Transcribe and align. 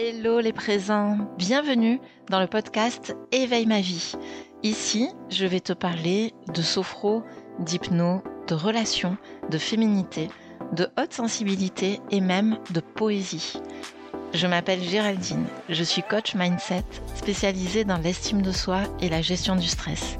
Hello 0.00 0.38
les 0.38 0.52
présents, 0.52 1.18
bienvenue 1.38 2.00
dans 2.30 2.38
le 2.38 2.46
podcast 2.46 3.16
Éveille 3.32 3.66
ma 3.66 3.80
vie. 3.80 4.12
Ici, 4.62 5.08
je 5.28 5.44
vais 5.44 5.58
te 5.58 5.72
parler 5.72 6.32
de 6.54 6.62
sophro, 6.62 7.24
d'hypno, 7.58 8.22
de 8.46 8.54
relations, 8.54 9.16
de 9.50 9.58
féminité, 9.58 10.28
de 10.72 10.86
haute 10.96 11.12
sensibilité 11.12 11.98
et 12.12 12.20
même 12.20 12.58
de 12.70 12.78
poésie. 12.78 13.54
Je 14.34 14.46
m'appelle 14.46 14.84
Géraldine, 14.84 15.46
je 15.68 15.82
suis 15.82 16.04
coach 16.04 16.36
mindset 16.36 16.84
spécialisée 17.16 17.82
dans 17.82 17.98
l'estime 17.98 18.42
de 18.42 18.52
soi 18.52 18.82
et 19.00 19.08
la 19.08 19.20
gestion 19.20 19.56
du 19.56 19.66
stress. 19.66 20.16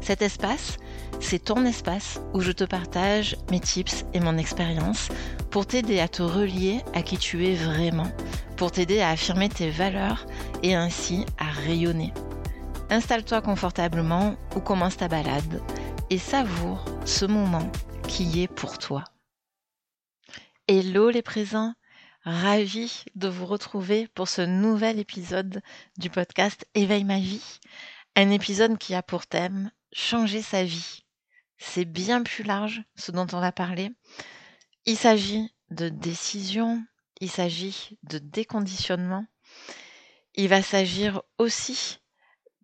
Cet 0.00 0.22
espace, 0.22 0.76
c'est 1.18 1.42
ton 1.42 1.66
espace 1.66 2.20
où 2.34 2.40
je 2.40 2.52
te 2.52 2.62
partage 2.62 3.36
mes 3.50 3.58
tips 3.58 4.04
et 4.14 4.20
mon 4.20 4.38
expérience 4.38 5.08
pour 5.50 5.66
t'aider 5.66 5.98
à 5.98 6.06
te 6.06 6.22
relier 6.22 6.82
à 6.94 7.02
qui 7.02 7.18
tu 7.18 7.48
es 7.48 7.54
vraiment, 7.54 8.12
pour 8.58 8.70
t'aider 8.70 9.00
à 9.00 9.08
affirmer 9.08 9.48
tes 9.48 9.70
valeurs 9.70 10.26
et 10.62 10.74
ainsi 10.74 11.24
à 11.38 11.50
rayonner. 11.50 12.12
Installe-toi 12.90 13.40
confortablement 13.40 14.36
ou 14.54 14.60
commence 14.60 14.98
ta 14.98 15.08
balade 15.08 15.62
et 16.10 16.18
savoure 16.18 16.84
ce 17.06 17.24
moment 17.24 17.70
qui 18.06 18.42
est 18.42 18.48
pour 18.48 18.76
toi. 18.76 19.04
Hello 20.66 21.08
les 21.08 21.22
présents, 21.22 21.72
ravi 22.24 23.04
de 23.14 23.28
vous 23.28 23.46
retrouver 23.46 24.08
pour 24.14 24.28
ce 24.28 24.42
nouvel 24.42 24.98
épisode 24.98 25.62
du 25.96 26.10
podcast 26.10 26.66
Éveille 26.74 27.04
ma 27.04 27.18
vie, 27.18 27.60
un 28.16 28.30
épisode 28.30 28.76
qui 28.76 28.94
a 28.94 29.02
pour 29.02 29.26
thème 29.26 29.70
changer 29.92 30.42
sa 30.42 30.64
vie 30.64 31.04
c'est 31.58 31.84
bien 31.84 32.22
plus 32.22 32.44
large 32.44 32.82
ce 32.96 33.10
dont 33.10 33.26
on 33.32 33.40
va 33.40 33.52
parler. 33.52 33.90
Il 34.86 34.96
s'agit 34.96 35.52
de 35.70 35.88
décision, 35.88 36.82
il 37.20 37.30
s'agit 37.30 37.98
de 38.02 38.18
déconditionnement. 38.18 39.26
Il 40.34 40.48
va 40.48 40.62
s'agir 40.62 41.22
aussi 41.38 41.98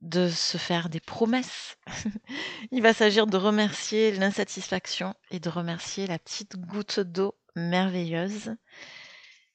de 0.01 0.29
se 0.29 0.59
faire 0.59 0.89
des 0.89 1.01
promesses. 1.01 1.77
il 2.71 2.83
va 2.83 2.93
s'agir 2.93 3.27
de 3.27 3.37
remercier 3.37 4.13
l'insatisfaction 4.13 5.15
et 5.31 5.41
de 5.41 5.49
remercier 5.49 6.07
la 6.07 6.19
petite 6.19 6.57
goutte 6.57 7.01
d'eau 7.01 7.35
merveilleuse. 7.57 8.55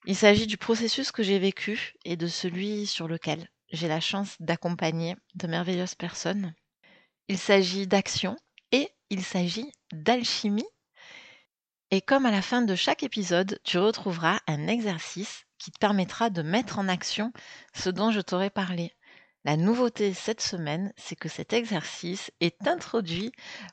Il 0.06 0.16
s'agit 0.16 0.48
du 0.48 0.58
processus 0.58 1.12
que 1.12 1.24
j'ai 1.24 1.40
vécu 1.40 1.94
et 2.04 2.18
de 2.18 2.28
celui 2.28 2.88
sur 2.88 3.08
lequel 3.08 3.50
j'ai 3.72 3.88
la 3.88 4.00
chance 4.00 4.36
d'accompagner 4.40 5.16
de 5.36 5.48
merveilleuses 5.48 5.96
personnes. 5.96 6.56
Il 7.28 7.38
s'agit 7.38 7.86
d'action 7.86 8.36
et 8.72 8.90
il 9.10 9.24
s'agit 9.24 9.72
d'alchimie. 9.92 10.66
Et 11.92 12.02
comme 12.02 12.28
à 12.28 12.32
la 12.32 12.44
fin 12.44 12.62
de 12.62 12.76
chaque 12.76 13.02
épisode, 13.02 13.60
tu 13.64 13.80
retrouveras 13.80 14.40
un 14.48 14.68
exercice 14.68 15.46
qui 15.58 15.72
te 15.72 15.80
permettra 15.80 16.30
de 16.30 16.44
mettre 16.44 16.78
en 16.78 16.88
action 16.88 17.34
ce 17.74 17.90
dont 17.90 18.12
je 18.12 18.22
t'aurais 18.22 18.52
parlé. 18.52 18.94
La 19.44 19.58
nouveauté 19.58 20.14
cette 20.14 20.42
semaine, 20.42 20.94
c'est 20.98 21.16
que 21.16 21.30
cet 21.30 21.52
exercice 21.52 22.30
est 22.42 22.68
introduit 22.68 23.32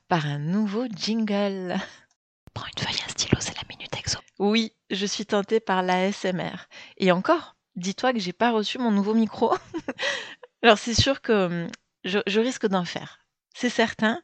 par 0.09 0.25
un 0.25 0.39
nouveau 0.39 0.87
jingle. 0.87 1.77
Prends 2.55 2.67
une 2.67 2.84
feuille, 2.84 3.03
un 3.05 3.11
stylo, 3.11 3.39
c'est 3.39 3.56
la 3.56 3.69
minute 3.69 3.94
exo. 3.94 4.19
Oui, 4.39 4.72
je 4.91 5.05
suis 5.05 5.27
tentée 5.27 5.61
par 5.61 5.83
l'ASMR. 5.83 6.69
Et 6.97 7.12
encore, 7.12 7.56
dis-toi 7.75 8.14
que 8.14 8.19
j'ai 8.19 8.33
pas 8.33 8.50
reçu 8.50 8.78
mon 8.78 8.92
nouveau 8.92 9.12
micro. 9.12 9.55
Alors 10.62 10.78
c'est 10.78 10.94
sûr 10.94 11.20
que 11.20 11.47
hum, 11.47 11.69
je, 12.05 12.20
je 12.27 12.41
risque 12.41 12.67
d'en 12.67 12.87
faire. 12.87 13.19
C'est 13.55 13.69
certain, 13.69 14.22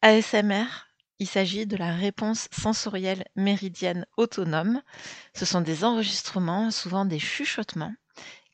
ASMR, 0.00 0.66
il 1.22 1.28
s'agit 1.28 1.68
de 1.68 1.76
la 1.76 1.94
réponse 1.94 2.48
sensorielle 2.50 3.24
méridienne 3.36 4.06
autonome. 4.16 4.82
Ce 5.36 5.44
sont 5.44 5.60
des 5.60 5.84
enregistrements, 5.84 6.72
souvent 6.72 7.04
des 7.04 7.20
chuchotements, 7.20 7.94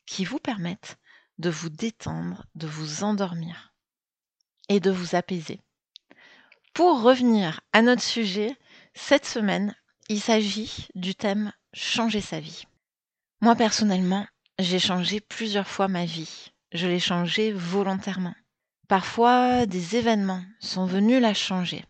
qui 0.05 0.23
vous 0.23 0.37
permettent 0.37 0.99
de 1.39 1.49
vous 1.49 1.69
détendre, 1.69 2.45
de 2.53 2.67
vous 2.67 3.03
endormir 3.03 3.73
et 4.67 4.79
de 4.79 4.91
vous 4.91 5.15
apaiser. 5.15 5.59
Pour 6.75 7.01
revenir 7.01 7.61
à 7.73 7.81
notre 7.81 8.03
sujet, 8.03 8.55
cette 8.93 9.25
semaine, 9.25 9.75
il 10.07 10.21
s'agit 10.21 10.89
du 10.93 11.15
thème 11.15 11.51
changer 11.73 12.21
sa 12.21 12.39
vie. 12.39 12.65
Moi 13.41 13.55
personnellement, 13.55 14.27
j'ai 14.59 14.77
changé 14.77 15.21
plusieurs 15.21 15.67
fois 15.67 15.87
ma 15.87 16.05
vie. 16.05 16.51
Je 16.71 16.85
l'ai 16.85 16.99
changé 16.99 17.51
volontairement. 17.51 18.35
Parfois, 18.87 19.65
des 19.65 19.95
événements 19.95 20.43
sont 20.59 20.85
venus 20.85 21.19
la 21.19 21.33
changer. 21.33 21.83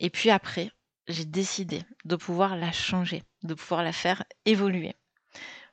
Et 0.00 0.10
puis 0.10 0.30
après, 0.30 0.72
j'ai 1.06 1.24
décidé 1.24 1.82
de 2.04 2.16
pouvoir 2.16 2.56
la 2.56 2.72
changer, 2.72 3.22
de 3.42 3.54
pouvoir 3.54 3.82
la 3.82 3.92
faire 3.92 4.24
évoluer. 4.46 4.94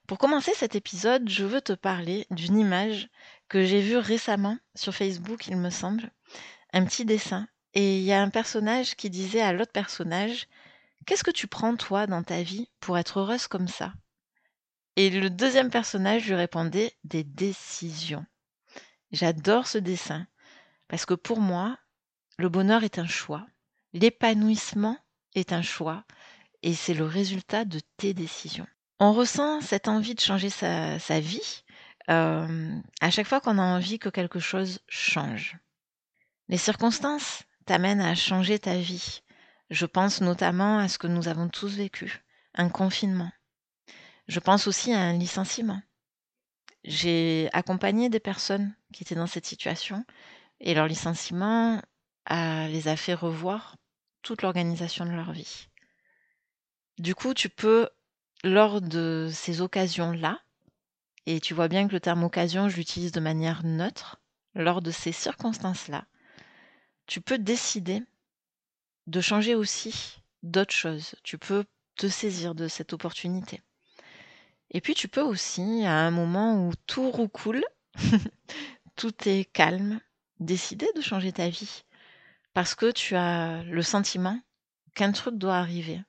Pour 0.05 0.17
commencer 0.17 0.53
cet 0.53 0.75
épisode, 0.75 1.27
je 1.27 1.43
veux 1.43 1.61
te 1.61 1.73
parler 1.73 2.27
d'une 2.29 2.57
image 2.57 3.09
que 3.49 3.65
j'ai 3.65 3.81
vue 3.81 3.97
récemment 3.97 4.57
sur 4.75 4.93
Facebook, 4.93 5.47
il 5.47 5.57
me 5.57 5.69
semble, 5.69 6.11
un 6.73 6.85
petit 6.85 7.05
dessin. 7.05 7.47
Et 7.73 7.97
il 7.97 8.03
y 8.03 8.13
a 8.13 8.21
un 8.21 8.29
personnage 8.29 8.95
qui 8.95 9.09
disait 9.09 9.41
à 9.41 9.53
l'autre 9.53 9.71
personnage, 9.71 10.47
Qu'est-ce 11.05 11.23
que 11.23 11.31
tu 11.31 11.47
prends 11.47 11.77
toi 11.77 12.05
dans 12.05 12.23
ta 12.23 12.41
vie 12.41 12.69
pour 12.79 12.97
être 12.97 13.19
heureuse 13.19 13.47
comme 13.47 13.67
ça? 13.67 13.93
Et 14.97 15.09
le 15.09 15.29
deuxième 15.29 15.69
personnage 15.69 16.27
lui 16.27 16.35
répondait, 16.35 16.93
Des 17.03 17.23
décisions. 17.23 18.25
J'adore 19.11 19.67
ce 19.67 19.77
dessin 19.77 20.27
parce 20.87 21.05
que 21.05 21.13
pour 21.13 21.39
moi, 21.39 21.77
le 22.37 22.49
bonheur 22.49 22.83
est 22.83 22.99
un 22.99 23.07
choix, 23.07 23.45
l'épanouissement 23.97 24.97
est 25.35 25.53
un 25.53 25.61
choix 25.61 26.03
et 26.63 26.73
c'est 26.73 26.93
le 26.93 27.05
résultat 27.05 27.65
de 27.65 27.79
tes 27.97 28.13
décisions. 28.13 28.67
On 28.99 29.13
ressent 29.13 29.61
cette 29.61 29.87
envie 29.87 30.15
de 30.15 30.19
changer 30.19 30.49
sa, 30.49 31.19
vie 31.19 31.63
euh, 32.09 32.79
à 33.01 33.11
chaque 33.11 33.27
fois 33.27 33.41
qu'on 33.41 33.59
a 33.59 33.63
envie 33.63 33.99
que 33.99 34.09
quelque 34.09 34.39
chose 34.39 34.79
change. 34.87 35.57
Les 36.47 36.57
circonstances 36.57 37.43
t'amènent 37.65 38.01
à 38.01 38.15
changer 38.15 38.57
ta 38.57 38.77
vie. 38.77 39.21
Je 39.69 39.85
pense 39.85 40.21
notamment 40.21 40.79
à 40.79 40.87
ce 40.87 40.97
que 40.97 41.07
nous 41.07 41.27
avons 41.27 41.49
tous 41.49 41.75
vécu, 41.75 42.23
un 42.55 42.69
confinement. 42.69 43.31
Je 44.27 44.39
pense 44.39 44.67
aussi 44.67 44.93
à 44.93 44.99
un 44.99 45.13
licenciement. 45.13 45.81
J'ai 46.83 47.49
accompagné 47.53 48.09
des 48.09 48.19
personnes 48.19 48.73
qui 48.93 49.03
étaient 49.03 49.15
dans 49.15 49.27
cette 49.27 49.45
situation 49.45 50.05
et 50.59 50.73
leur 50.73 50.87
licenciement 50.87 51.81
les 52.29 52.87
a 52.87 52.95
fait 52.95 53.13
revoir 53.13 53.75
l'organisation 54.41 55.05
de 55.05 55.11
leur 55.11 55.31
vie. 55.31 55.67
Du 56.97 57.15
coup, 57.15 57.33
tu 57.33 57.49
peux, 57.49 57.89
lors 58.43 58.81
de 58.81 59.29
ces 59.31 59.61
occasions-là, 59.61 60.39
et 61.25 61.39
tu 61.39 61.53
vois 61.53 61.67
bien 61.67 61.87
que 61.87 61.93
le 61.93 61.99
terme 61.99 62.23
occasion, 62.23 62.69
je 62.69 62.77
l'utilise 62.77 63.11
de 63.11 63.19
manière 63.19 63.63
neutre, 63.63 64.21
lors 64.55 64.81
de 64.81 64.91
ces 64.91 65.11
circonstances-là, 65.11 66.05
tu 67.05 67.21
peux 67.21 67.37
décider 67.37 68.01
de 69.07 69.21
changer 69.21 69.55
aussi 69.55 70.21
d'autres 70.43 70.73
choses. 70.73 71.15
Tu 71.23 71.37
peux 71.37 71.65
te 71.95 72.07
saisir 72.07 72.55
de 72.55 72.67
cette 72.67 72.93
opportunité. 72.93 73.61
Et 74.71 74.81
puis 74.81 74.93
tu 74.93 75.07
peux 75.07 75.21
aussi, 75.21 75.85
à 75.85 75.93
un 75.93 76.11
moment 76.11 76.67
où 76.67 76.73
tout 76.85 77.09
roucoule, 77.09 77.63
tout 78.95 79.13
est 79.27 79.45
calme, 79.45 80.01
décider 80.39 80.87
de 80.95 81.01
changer 81.01 81.31
ta 81.31 81.49
vie. 81.49 81.83
Parce 82.57 82.73
que 82.73 82.89
tu 82.89 83.15
as 83.15 83.61
le 83.65 83.83
sentiment 83.83 84.41
qu'un 84.95 85.11
truc 85.11 85.35
doit 85.35 85.57
arriver, 85.57 86.01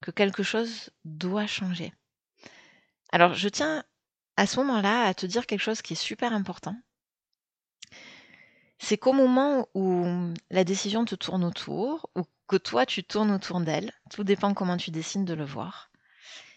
que 0.00 0.10
quelque 0.10 0.42
chose 0.42 0.90
doit 1.04 1.46
changer. 1.46 1.92
Alors 3.12 3.34
je 3.34 3.48
tiens 3.48 3.84
à 4.36 4.48
ce 4.48 4.56
moment-là 4.58 5.04
à 5.04 5.14
te 5.14 5.24
dire 5.24 5.46
quelque 5.46 5.62
chose 5.62 5.82
qui 5.82 5.92
est 5.92 6.04
super 6.10 6.32
important. 6.32 6.74
C'est 8.80 8.98
qu'au 8.98 9.12
moment 9.12 9.68
où 9.74 10.04
la 10.50 10.64
décision 10.64 11.04
te 11.04 11.14
tourne 11.14 11.44
autour, 11.44 12.10
ou 12.16 12.24
que 12.48 12.56
toi 12.56 12.86
tu 12.86 13.04
tournes 13.04 13.30
autour 13.30 13.60
d'elle, 13.60 13.92
tout 14.10 14.24
dépend 14.24 14.52
comment 14.52 14.76
tu 14.76 14.90
décides 14.90 15.24
de 15.24 15.34
le 15.34 15.44
voir, 15.44 15.92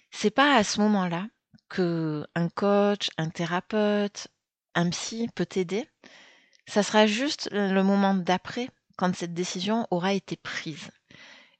c'est 0.09 0.31
pas 0.31 0.55
à 0.55 0.63
ce 0.63 0.81
moment-là 0.81 1.27
que 1.69 2.25
un 2.33 2.49
coach, 2.49 3.11
un 3.19 3.29
thérapeute, 3.29 4.29
un 4.73 4.89
psy 4.89 5.29
peut 5.35 5.45
t'aider. 5.45 5.87
Ça 6.65 6.81
sera 6.81 7.05
juste 7.05 7.49
le 7.51 7.83
moment 7.83 8.15
d'après, 8.15 8.69
quand 8.97 9.15
cette 9.15 9.33
décision 9.33 9.87
aura 9.91 10.13
été 10.13 10.35
prise. 10.35 10.89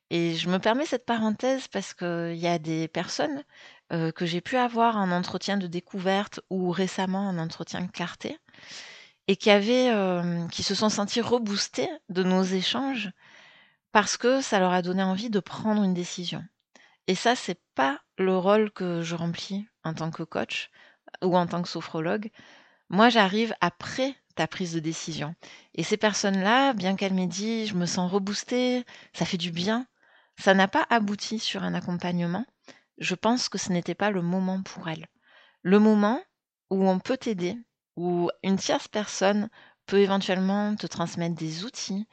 Et 0.10 0.36
je 0.36 0.50
me 0.50 0.60
permets 0.60 0.86
cette 0.86 1.06
parenthèse 1.06 1.68
parce 1.68 1.94
qu'il 1.94 2.36
y 2.36 2.48
a 2.48 2.60
des 2.60 2.88
personnes 2.88 3.44
euh, 3.94 4.12
que 4.12 4.26
j'ai 4.26 4.42
pu 4.42 4.58
avoir 4.58 4.98
en 4.98 5.12
entretien 5.12 5.58
de 5.58 5.68
découverte 5.68 6.40
ou 6.50 6.72
récemment 6.72 7.28
en 7.28 7.38
entretien 7.38 7.88
carté 7.88 8.38
et 9.28 9.36
qui 9.36 9.50
avaient, 9.50 9.92
euh, 9.92 10.48
qui 10.48 10.64
se 10.64 10.76
sont 10.76 10.90
sentis 10.90 11.22
reboostés 11.22 11.90
de 12.10 12.24
nos 12.24 12.44
échanges 12.44 13.12
parce 13.92 14.18
que 14.18 14.42
ça 14.42 14.60
leur 14.60 14.72
a 14.72 14.82
donné 14.82 15.04
envie 15.04 15.30
de 15.30 15.40
prendre 15.40 15.84
une 15.84 15.94
décision. 15.94 16.44
Et 17.08 17.16
ça, 17.16 17.36
c'est 17.36 17.60
pas 17.76 18.00
le 18.18 18.38
rôle 18.38 18.72
que 18.72 19.02
je 19.02 19.16
remplis 19.16 19.68
en 19.84 19.94
tant 19.94 20.12
que 20.12 20.24
coach 20.24 20.70
ou 21.24 21.38
en 21.38 21.48
tant 21.48 21.62
que 21.62 21.70
sophrologue. 21.70 22.32
Moi, 22.90 23.10
j'arrive 23.10 23.54
après 23.62 24.16
ta 24.38 24.48
prise 24.48 24.74
de 24.74 24.80
décision. 24.80 25.36
Et 25.76 25.84
ces 25.84 25.98
personnes-là, 25.98 26.74
bien 26.74 26.96
qu'elles 26.96 27.14
m'aient 27.14 27.28
dit, 27.28 27.68
je 27.68 27.76
me 27.76 27.86
sens 27.86 28.12
reboostée, 28.12 28.86
ça 29.14 29.26
fait 29.26 29.38
du 29.38 29.52
bien, 29.52 29.88
ça 30.40 30.54
n'a 30.54 30.68
pas 30.68 30.86
abouti 30.90 31.40
sur 31.40 31.64
un 31.64 31.74
accompagnement. 31.74 32.46
Je 33.00 33.16
pense 33.16 33.50
que 33.50 33.58
ce 33.58 33.72
n'était 33.72 33.96
pas 33.96 34.12
le 34.12 34.22
moment 34.22 34.62
pour 34.64 34.90
elles. 34.90 35.08
le 35.64 35.80
moment 35.80 36.22
où 36.70 36.88
on 36.90 37.00
peut 37.00 37.18
t'aider, 37.18 37.58
où 37.98 38.30
une 38.44 38.58
tierce 38.58 38.88
personne 38.88 39.50
peut 39.86 40.00
éventuellement 40.00 40.76
te 40.76 40.88
transmettre 40.88 41.36
des 41.36 41.66
outils, 41.66 42.08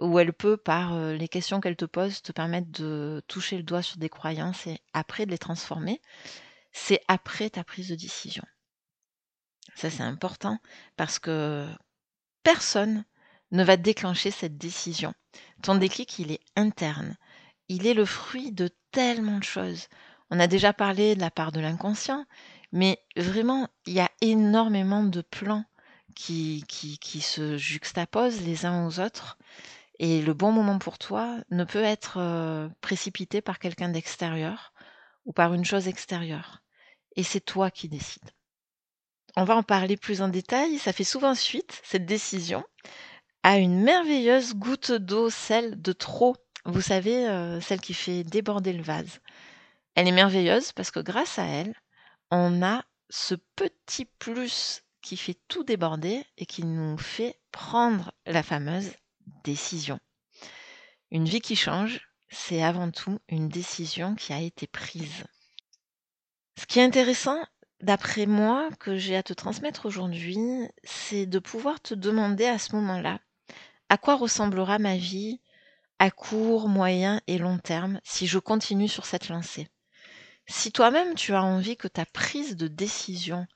où 0.00 0.18
elle 0.18 0.32
peut, 0.32 0.56
par 0.56 0.94
euh, 0.94 1.14
les 1.14 1.28
questions 1.28 1.60
qu'elle 1.60 1.76
te 1.76 1.84
pose, 1.84 2.22
te 2.22 2.32
permettre 2.32 2.70
de 2.72 3.22
toucher 3.28 3.56
le 3.56 3.62
doigt 3.64 3.82
sur 3.82 3.98
des 3.98 4.08
croyances 4.08 4.66
et 4.66 4.78
après 4.92 5.26
de 5.26 5.30
les 5.30 5.38
transformer, 5.38 6.00
c'est 6.72 7.00
après 7.08 7.50
ta 7.50 7.64
prise 7.64 7.88
de 7.88 7.96
décision. 7.96 8.44
Ça, 9.74 9.90
c'est 9.90 10.02
important 10.02 10.58
parce 10.96 11.18
que 11.18 11.66
personne 12.42 13.04
ne 13.50 13.64
va 13.64 13.76
déclencher 13.76 14.30
cette 14.30 14.58
décision. 14.58 15.14
Ton 15.62 15.76
déclic, 15.76 16.18
il 16.18 16.32
est 16.32 16.40
interne. 16.56 17.16
Il 17.68 17.86
est 17.86 17.94
le 17.94 18.04
fruit 18.04 18.52
de 18.52 18.70
tellement 18.90 19.38
de 19.38 19.44
choses. 19.44 19.88
On 20.30 20.40
a 20.40 20.46
déjà 20.46 20.72
parlé 20.72 21.14
de 21.14 21.20
la 21.20 21.30
part 21.30 21.52
de 21.52 21.60
l'inconscient, 21.60 22.26
mais 22.72 23.02
vraiment, 23.16 23.68
il 23.86 23.94
y 23.94 24.00
a 24.00 24.10
énormément 24.20 25.02
de 25.02 25.22
plans 25.22 25.64
qui, 26.14 26.64
qui, 26.68 26.98
qui 26.98 27.20
se 27.20 27.56
juxtaposent 27.56 28.42
les 28.42 28.66
uns 28.66 28.86
aux 28.86 29.00
autres. 29.00 29.38
Et 29.98 30.22
le 30.22 30.34
bon 30.34 30.52
moment 30.52 30.78
pour 30.78 30.98
toi 30.98 31.38
ne 31.50 31.64
peut 31.64 31.82
être 31.82 32.18
euh, 32.18 32.68
précipité 32.80 33.40
par 33.40 33.58
quelqu'un 33.58 33.88
d'extérieur 33.88 34.72
ou 35.24 35.32
par 35.32 35.54
une 35.54 35.64
chose 35.64 35.88
extérieure. 35.88 36.62
Et 37.16 37.22
c'est 37.22 37.40
toi 37.40 37.70
qui 37.70 37.88
décides. 37.88 38.30
On 39.40 39.44
va 39.44 39.54
en 39.54 39.62
parler 39.62 39.96
plus 39.96 40.20
en 40.20 40.26
détail. 40.26 40.80
Ça 40.80 40.92
fait 40.92 41.04
souvent 41.04 41.36
suite, 41.36 41.80
cette 41.84 42.06
décision, 42.06 42.64
à 43.44 43.58
une 43.58 43.84
merveilleuse 43.84 44.54
goutte 44.54 44.90
d'eau, 44.90 45.30
celle 45.30 45.80
de 45.80 45.92
trop. 45.92 46.34
Vous 46.64 46.80
savez, 46.80 47.28
euh, 47.28 47.60
celle 47.60 47.80
qui 47.80 47.94
fait 47.94 48.24
déborder 48.24 48.72
le 48.72 48.82
vase. 48.82 49.20
Elle 49.94 50.08
est 50.08 50.12
merveilleuse 50.12 50.72
parce 50.72 50.90
que 50.90 50.98
grâce 50.98 51.38
à 51.38 51.44
elle, 51.44 51.72
on 52.32 52.64
a 52.64 52.84
ce 53.10 53.36
petit 53.54 54.06
plus 54.06 54.82
qui 55.02 55.16
fait 55.16 55.38
tout 55.46 55.62
déborder 55.62 56.24
et 56.36 56.44
qui 56.44 56.64
nous 56.64 56.98
fait 56.98 57.38
prendre 57.52 58.10
la 58.26 58.42
fameuse 58.42 58.90
décision. 59.44 60.00
Une 61.12 61.26
vie 61.28 61.40
qui 61.40 61.54
change, 61.54 62.00
c'est 62.28 62.64
avant 62.64 62.90
tout 62.90 63.20
une 63.28 63.48
décision 63.48 64.16
qui 64.16 64.32
a 64.32 64.40
été 64.40 64.66
prise. 64.66 65.22
Ce 66.58 66.66
qui 66.66 66.80
est 66.80 66.84
intéressant, 66.84 67.38
d'après 67.80 68.26
moi, 68.26 68.68
que 68.78 68.96
j'ai 68.96 69.16
à 69.16 69.22
te 69.22 69.32
transmettre 69.32 69.86
aujourd'hui, 69.86 70.38
c'est 70.84 71.26
de 71.26 71.38
pouvoir 71.38 71.80
te 71.80 71.94
demander 71.94 72.46
à 72.46 72.58
ce 72.58 72.74
moment-là, 72.76 73.20
à 73.88 73.96
quoi 73.96 74.16
ressemblera 74.16 74.78
ma 74.78 74.96
vie 74.96 75.40
à 75.98 76.10
court, 76.10 76.68
moyen 76.68 77.20
et 77.26 77.38
long 77.38 77.58
terme 77.58 78.00
si 78.04 78.26
je 78.26 78.38
continue 78.38 78.88
sur 78.88 79.04
cette 79.04 79.28
lancée 79.28 79.68
Si 80.46 80.70
toi-même 80.70 81.14
tu 81.14 81.34
as 81.34 81.42
envie 81.42 81.76
que 81.76 81.88
ta 81.88 82.06
prise 82.06 82.56
de 82.56 82.68
décision 82.68 83.46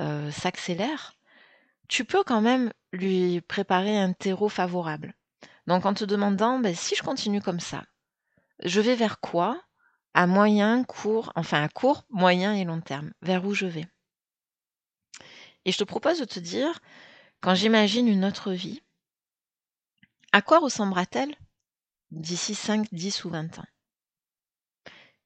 euh, 0.00 0.30
s'accélère, 0.30 1.14
tu 1.88 2.04
peux 2.04 2.24
quand 2.24 2.40
même 2.40 2.72
lui 2.92 3.42
préparer 3.42 3.98
un 3.98 4.12
terreau 4.12 4.48
favorable. 4.48 5.14
Donc 5.66 5.84
en 5.84 5.94
te 5.94 6.04
demandant, 6.04 6.58
ben, 6.58 6.74
si 6.74 6.94
je 6.94 7.02
continue 7.02 7.42
comme 7.42 7.60
ça, 7.60 7.84
je 8.64 8.80
vais 8.80 8.94
vers 8.94 9.20
quoi 9.20 9.60
À 10.14 10.26
moyen, 10.26 10.84
court, 10.84 11.32
enfin 11.36 11.62
à 11.62 11.68
court, 11.68 12.04
moyen 12.10 12.54
et 12.54 12.64
long 12.64 12.80
terme. 12.80 13.12
Vers 13.22 13.44
où 13.44 13.54
je 13.54 13.66
vais 13.66 13.86
Et 15.64 15.72
je 15.72 15.78
te 15.78 15.84
propose 15.84 16.18
de 16.18 16.24
te 16.24 16.38
dire, 16.38 16.80
quand 17.40 17.54
j'imagine 17.54 18.08
une 18.08 18.24
autre 18.24 18.52
vie, 18.52 18.82
à 20.32 20.42
quoi 20.42 20.58
ressemblera-t-elle 20.58 21.34
d'ici 22.10 22.54
5, 22.54 22.88
10 22.92 23.24
ou 23.24 23.30
20 23.30 23.58
ans? 23.58 23.66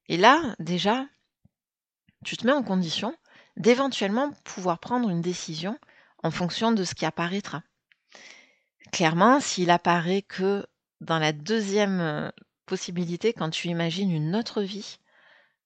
Et 0.09 0.17
là, 0.17 0.55
déjà, 0.59 1.07
tu 2.25 2.37
te 2.37 2.47
mets 2.47 2.53
en 2.53 2.63
condition 2.63 3.17
d'éventuellement 3.57 4.33
pouvoir 4.45 4.79
prendre 4.79 5.09
une 5.11 5.21
décision 5.21 5.79
en 6.23 6.31
fonction 6.31 6.73
de 6.73 6.85
ce 6.85 6.95
qui 6.95 7.07
apparaîtra. 7.07 7.63
Clairement, 8.93 9.41
s'il 9.41 9.71
apparaît 9.71 10.23
que 10.23 10.67
dans 11.01 11.19
la 11.19 11.33
deuxième 11.33 12.01
euh, 12.01 12.31
possibilité, 12.67 13.33
quand 13.33 13.51
tu 13.51 13.69
imagines 13.69 14.11
une 14.11 14.37
autre 14.37 14.63
vie, 14.63 14.99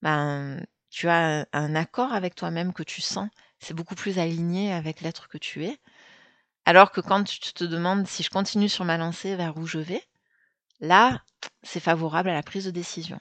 ben, 0.03 0.65
tu 0.91 1.09
as 1.09 1.47
un 1.53 1.75
accord 1.75 2.13
avec 2.13 2.35
toi-même 2.35 2.73
que 2.73 2.83
tu 2.83 3.01
sens, 3.01 3.29
c'est 3.59 3.75
beaucoup 3.75 3.95
plus 3.95 4.19
aligné 4.19 4.73
avec 4.73 5.01
l'être 5.01 5.29
que 5.29 5.39
tu 5.39 5.65
es. 5.65 5.79
Alors 6.65 6.93
que 6.93 7.01
quand 7.01 7.25
tu 7.25 7.41
te 7.41 7.65
demandes 7.65 8.07
si 8.07 8.23
je 8.23 8.31
continue 8.31 8.69
sur 8.69 8.85
ma 8.85 8.99
lancée 8.99 9.37
vers 9.37 9.57
où 9.57 9.67
je 9.67 9.79
vais, 9.79 10.03
là, 10.81 11.23
c'est 11.63 11.81
favorable 11.81 12.29
à 12.31 12.35
la 12.35 12.43
prise 12.43 12.67
de 12.67 12.71
décision. 12.71 13.21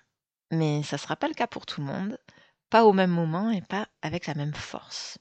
Mais 0.52 0.84
ça 0.84 0.96
ne 0.96 1.00
sera 1.02 1.16
pas 1.16 1.28
le 1.28 1.34
cas 1.34 1.48
pour 1.48 1.66
tout 1.66 1.82
le 1.82 1.88
monde, 1.88 2.18
pas 2.70 2.86
au 2.86 2.94
même 2.94 3.12
moment 3.12 3.52
et 3.52 3.62
pas 3.62 3.88
avec 4.02 4.28
la 4.28 4.36
même 4.36 4.54
force. 4.54 5.18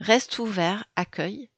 Reste 0.00 0.38
ouvert, 0.38 0.84
accueille, 0.94 1.50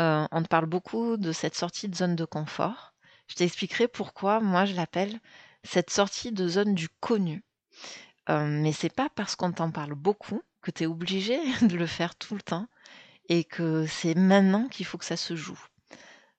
euh, 0.00 0.26
on 0.30 0.42
te 0.42 0.48
parle 0.48 0.66
beaucoup 0.66 1.16
de 1.16 1.32
cette 1.32 1.54
sortie 1.54 1.88
de 1.88 1.94
zone 1.94 2.16
de 2.16 2.24
confort. 2.24 2.94
Je 3.28 3.34
t'expliquerai 3.34 3.88
pourquoi 3.88 4.40
moi 4.40 4.64
je 4.64 4.74
l'appelle 4.74 5.20
cette 5.66 5.90
sortie 5.90 6.32
de 6.32 6.48
zone 6.48 6.74
du 6.74 6.88
connu. 7.00 7.44
Euh, 8.28 8.46
mais 8.46 8.72
c'est 8.72 8.94
pas 8.94 9.08
parce 9.14 9.36
qu'on 9.36 9.52
t'en 9.52 9.70
parle 9.70 9.94
beaucoup 9.94 10.42
que 10.62 10.70
tu 10.70 10.84
es 10.84 10.86
obligé 10.86 11.38
de 11.62 11.76
le 11.76 11.86
faire 11.86 12.16
tout 12.16 12.34
le 12.34 12.42
temps 12.42 12.66
et 13.28 13.44
que 13.44 13.86
c'est 13.86 14.14
maintenant 14.14 14.68
qu'il 14.68 14.86
faut 14.86 14.98
que 14.98 15.04
ça 15.04 15.16
se 15.16 15.36
joue. 15.36 15.60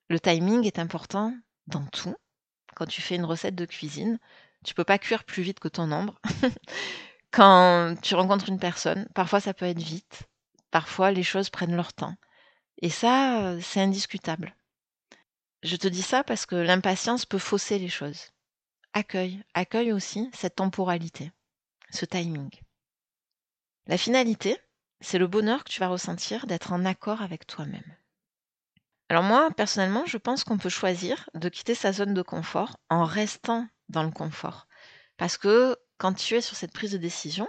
Le 0.10 0.20
timing 0.20 0.66
est 0.66 0.80
important 0.80 1.34
dans 1.68 1.86
tout. 1.86 2.16
Quand 2.76 2.86
tu 2.86 3.02
fais 3.02 3.16
une 3.16 3.26
recette 3.26 3.56
de 3.56 3.66
cuisine, 3.66 4.20
tu 4.64 4.74
peux 4.74 4.84
pas 4.84 4.98
cuire 4.98 5.24
plus 5.24 5.44
vite 5.44 5.60
que 5.60 5.68
ton 5.68 5.92
ombre. 5.92 6.20
Quand 7.32 7.96
tu 8.02 8.16
rencontres 8.16 8.50
une 8.50 8.60
personne, 8.60 9.08
parfois 9.14 9.40
ça 9.40 9.54
peut 9.54 9.66
être 9.66 9.82
vite, 9.82 10.24
parfois 10.72 11.12
les 11.12 11.24
choses 11.24 11.50
prennent 11.50 11.76
leur 11.76 11.94
temps. 11.94 12.16
Et 12.82 12.90
ça, 12.90 13.60
c'est 13.62 13.82
indiscutable. 13.82 14.56
Je 15.64 15.76
te 15.76 15.88
dis 15.88 16.04
ça 16.04 16.24
parce 16.24 16.46
que 16.46 16.56
l'impatience 16.56 17.26
peut 17.26 17.40
fausser 17.40 17.80
les 17.80 17.90
choses. 17.90 18.32
Accueille, 19.00 19.44
accueille 19.54 19.94
aussi 19.94 20.28
cette 20.34 20.56
temporalité, 20.56 21.32
ce 21.92 22.04
timing. 22.04 22.50
La 23.86 23.96
finalité, 23.96 24.58
c'est 25.02 25.20
le 25.20 25.28
bonheur 25.28 25.64
que 25.64 25.70
tu 25.70 25.82
vas 25.82 25.88
ressentir 25.88 26.48
d'être 26.48 26.74
en 26.74 26.84
accord 26.84 27.22
avec 27.22 27.46
toi-même. 27.46 27.96
Alors 29.10 29.22
moi, 29.22 29.52
personnellement, 29.52 30.08
je 30.08 30.18
pense 30.18 30.44
qu'on 30.44 30.58
peut 30.58 30.70
choisir 30.70 31.30
de 31.36 31.48
quitter 31.48 31.76
sa 31.76 31.94
zone 31.94 32.16
de 32.16 32.24
confort 32.24 32.80
en 32.90 33.06
restant 33.06 33.68
dans 33.88 34.02
le 34.02 34.10
confort. 34.10 34.68
Parce 35.18 35.38
que 35.38 35.78
quand 36.00 36.16
tu 36.16 36.34
es 36.34 36.42
sur 36.42 36.56
cette 36.56 36.74
prise 36.74 36.94
de 36.94 36.98
décision, 36.98 37.48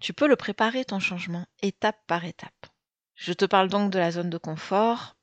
tu 0.00 0.12
peux 0.12 0.26
le 0.26 0.34
préparer 0.34 0.84
ton 0.84 0.98
changement 0.98 1.46
étape 1.62 2.00
par 2.08 2.24
étape. 2.24 2.66
Je 3.14 3.32
te 3.32 3.44
parle 3.44 3.68
donc 3.68 3.92
de 3.92 3.98
la 4.00 4.10
zone 4.10 4.28
de 4.28 4.38
confort. 4.38 5.14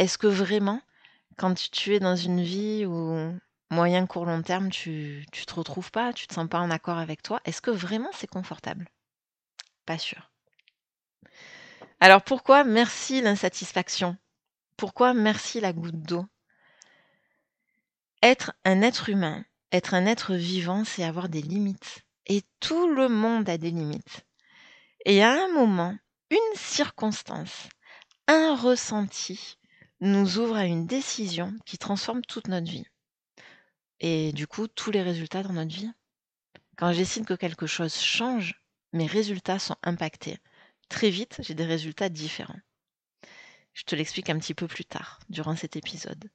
Est-ce 0.00 0.18
que 0.18 0.26
vraiment, 0.26 0.82
quand 1.36 1.54
tu 1.70 1.94
es 1.94 2.00
dans 2.00 2.16
une 2.16 2.42
vie 2.42 2.84
où 2.86 3.38
moyen, 3.70 4.06
court, 4.06 4.26
long 4.26 4.42
terme, 4.42 4.70
tu 4.70 5.24
ne 5.32 5.44
te 5.44 5.54
retrouves 5.54 5.90
pas, 5.90 6.12
tu 6.12 6.26
te 6.26 6.34
sens 6.34 6.48
pas 6.48 6.60
en 6.60 6.70
accord 6.70 6.98
avec 6.98 7.22
toi, 7.22 7.40
est-ce 7.44 7.60
que 7.60 7.70
vraiment 7.70 8.10
c'est 8.12 8.26
confortable? 8.26 8.88
Pas 9.84 9.98
sûr. 9.98 10.30
Alors 12.00 12.22
pourquoi 12.22 12.64
merci 12.64 13.20
l'insatisfaction? 13.20 14.16
Pourquoi 14.76 15.14
merci 15.14 15.60
la 15.60 15.72
goutte 15.72 16.02
d'eau? 16.02 16.26
Être 18.22 18.52
un 18.64 18.82
être 18.82 19.08
humain, 19.08 19.44
être 19.72 19.94
un 19.94 20.06
être 20.06 20.34
vivant, 20.34 20.84
c'est 20.84 21.04
avoir 21.04 21.28
des 21.28 21.42
limites. 21.42 22.02
Et 22.26 22.42
tout 22.60 22.88
le 22.88 23.08
monde 23.08 23.48
a 23.48 23.56
des 23.56 23.70
limites. 23.70 24.26
Et 25.04 25.22
à 25.22 25.32
un 25.32 25.48
moment, 25.52 25.96
une 26.30 26.56
circonstance, 26.56 27.68
un 28.26 28.56
ressenti 28.56 29.58
nous 30.00 30.38
ouvre 30.38 30.56
à 30.56 30.64
une 30.64 30.86
décision 30.86 31.54
qui 31.64 31.78
transforme 31.78 32.22
toute 32.22 32.48
notre 32.48 32.70
vie. 32.70 32.86
Et 34.00 34.32
du 34.32 34.46
coup, 34.46 34.68
tous 34.68 34.90
les 34.90 35.02
résultats 35.02 35.42
dans 35.42 35.52
notre 35.52 35.74
vie. 35.74 35.90
Quand 36.76 36.92
j'estime 36.92 37.24
que 37.24 37.34
quelque 37.34 37.66
chose 37.66 37.94
change, 37.94 38.60
mes 38.92 39.06
résultats 39.06 39.58
sont 39.58 39.76
impactés. 39.82 40.38
Très 40.88 41.10
vite, 41.10 41.36
j'ai 41.40 41.54
des 41.54 41.64
résultats 41.64 42.08
différents. 42.08 42.60
Je 43.72 43.82
te 43.84 43.94
l'explique 43.94 44.30
un 44.30 44.38
petit 44.38 44.54
peu 44.54 44.66
plus 44.66 44.84
tard, 44.84 45.18
durant 45.28 45.56
cet 45.56 45.76
épisode. 45.76 46.30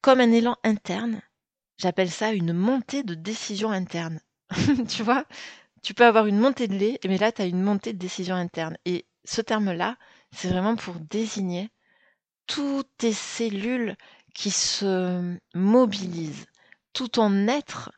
Comme 0.00 0.20
un 0.20 0.32
élan 0.32 0.56
interne, 0.64 1.22
j'appelle 1.78 2.10
ça 2.10 2.32
une 2.32 2.52
montée 2.52 3.02
de 3.02 3.14
décision 3.14 3.70
interne. 3.70 4.20
tu 4.88 5.02
vois, 5.02 5.26
tu 5.82 5.94
peux 5.94 6.04
avoir 6.04 6.26
une 6.26 6.38
montée 6.38 6.68
de 6.68 6.74
lait, 6.74 6.98
mais 7.04 7.18
là, 7.18 7.32
tu 7.32 7.42
as 7.42 7.46
une 7.46 7.62
montée 7.62 7.92
de 7.92 7.98
décision 7.98 8.34
interne. 8.34 8.76
Et 8.84 9.06
ce 9.24 9.40
terme-là, 9.40 9.96
c'est 10.32 10.48
vraiment 10.48 10.76
pour 10.76 10.94
désigner 10.94 11.70
toutes 12.46 12.90
tes 12.98 13.12
cellules 13.12 13.96
qui 14.34 14.50
se 14.50 15.36
mobilisent, 15.54 16.46
tout 16.92 17.08
ton 17.08 17.48
être, 17.48 17.92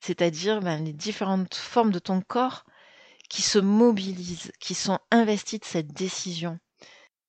c'est-à-dire 0.00 0.60
ben, 0.60 0.84
les 0.84 0.92
différentes 0.92 1.54
formes 1.54 1.92
de 1.92 1.98
ton 1.98 2.20
corps 2.20 2.64
qui 3.28 3.42
se 3.42 3.58
mobilisent, 3.58 4.52
qui 4.60 4.74
sont 4.74 4.98
investies 5.10 5.58
de 5.58 5.64
cette 5.64 5.92
décision. 5.92 6.58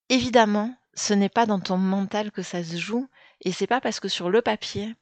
Évidemment, 0.10 0.76
ce 0.94 1.14
n'est 1.14 1.30
pas 1.30 1.46
dans 1.46 1.60
ton 1.60 1.78
mental 1.78 2.32
que 2.32 2.42
ça 2.42 2.64
se 2.64 2.78
joue, 2.78 3.10
et 3.42 3.52
c'est 3.52 3.68
pas 3.68 3.82
parce 3.82 4.00
que 4.00 4.08
sur 4.08 4.30
le 4.30 4.42
papier, 4.42 4.96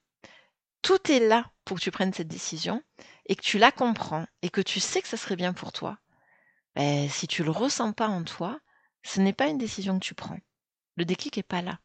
tout 0.82 1.12
est 1.12 1.20
là 1.20 1.52
pour 1.66 1.78
que 1.78 1.84
tu 1.84 1.92
prennes 1.92 2.14
cette 2.14 2.28
décision 2.28 2.82
et 3.26 3.36
que 3.36 3.42
tu 3.42 3.58
la 3.58 3.72
comprends 3.72 4.26
et 4.42 4.50
que 4.50 4.62
tu 4.62 4.80
sais 4.80 5.02
que 5.02 5.08
ça 5.08 5.18
serait 5.18 5.36
bien 5.36 5.54
pour 5.54 5.72
toi, 5.72 5.98
ben, 6.76 7.10
si 7.10 7.28
tu 7.28 7.44
le 7.44 7.52
ressens 7.52 7.94
pas 7.94 8.08
en 8.08 8.24
toi, 8.24 8.60
ce 9.04 9.20
n'est 9.20 9.34
pas 9.34 9.48
une 9.48 9.58
décision 9.58 10.00
que 10.00 10.06
tu 10.06 10.14
prends. 10.14 10.40
Le 10.96 11.06
déclic 11.06 11.38
est 11.38 11.44
pas 11.44 11.62
là. 11.62 11.80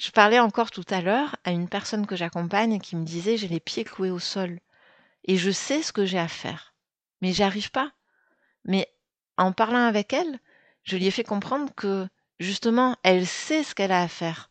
Je 0.00 0.10
parlais 0.12 0.38
encore 0.38 0.70
tout 0.70 0.86
à 0.88 1.02
l'heure 1.02 1.36
à 1.44 1.50
une 1.50 1.68
personne 1.68 2.06
que 2.06 2.16
j'accompagne 2.16 2.80
qui 2.80 2.96
me 2.96 3.04
disait 3.04 3.36
j'ai 3.36 3.48
les 3.48 3.60
pieds 3.60 3.84
cloués 3.84 4.10
au 4.10 4.18
sol 4.18 4.58
et 5.24 5.36
je 5.36 5.50
sais 5.50 5.82
ce 5.82 5.92
que 5.92 6.06
j'ai 6.06 6.18
à 6.18 6.26
faire, 6.26 6.72
mais 7.20 7.34
j'y 7.34 7.42
arrive 7.42 7.70
pas. 7.70 7.92
Mais 8.64 8.88
en 9.36 9.52
parlant 9.52 9.84
avec 9.84 10.14
elle, 10.14 10.40
je 10.84 10.96
lui 10.96 11.06
ai 11.06 11.10
fait 11.10 11.22
comprendre 11.22 11.70
que 11.74 12.08
justement, 12.38 12.96
elle 13.02 13.26
sait 13.26 13.62
ce 13.62 13.74
qu'elle 13.74 13.92
a 13.92 14.00
à 14.00 14.08
faire. 14.08 14.50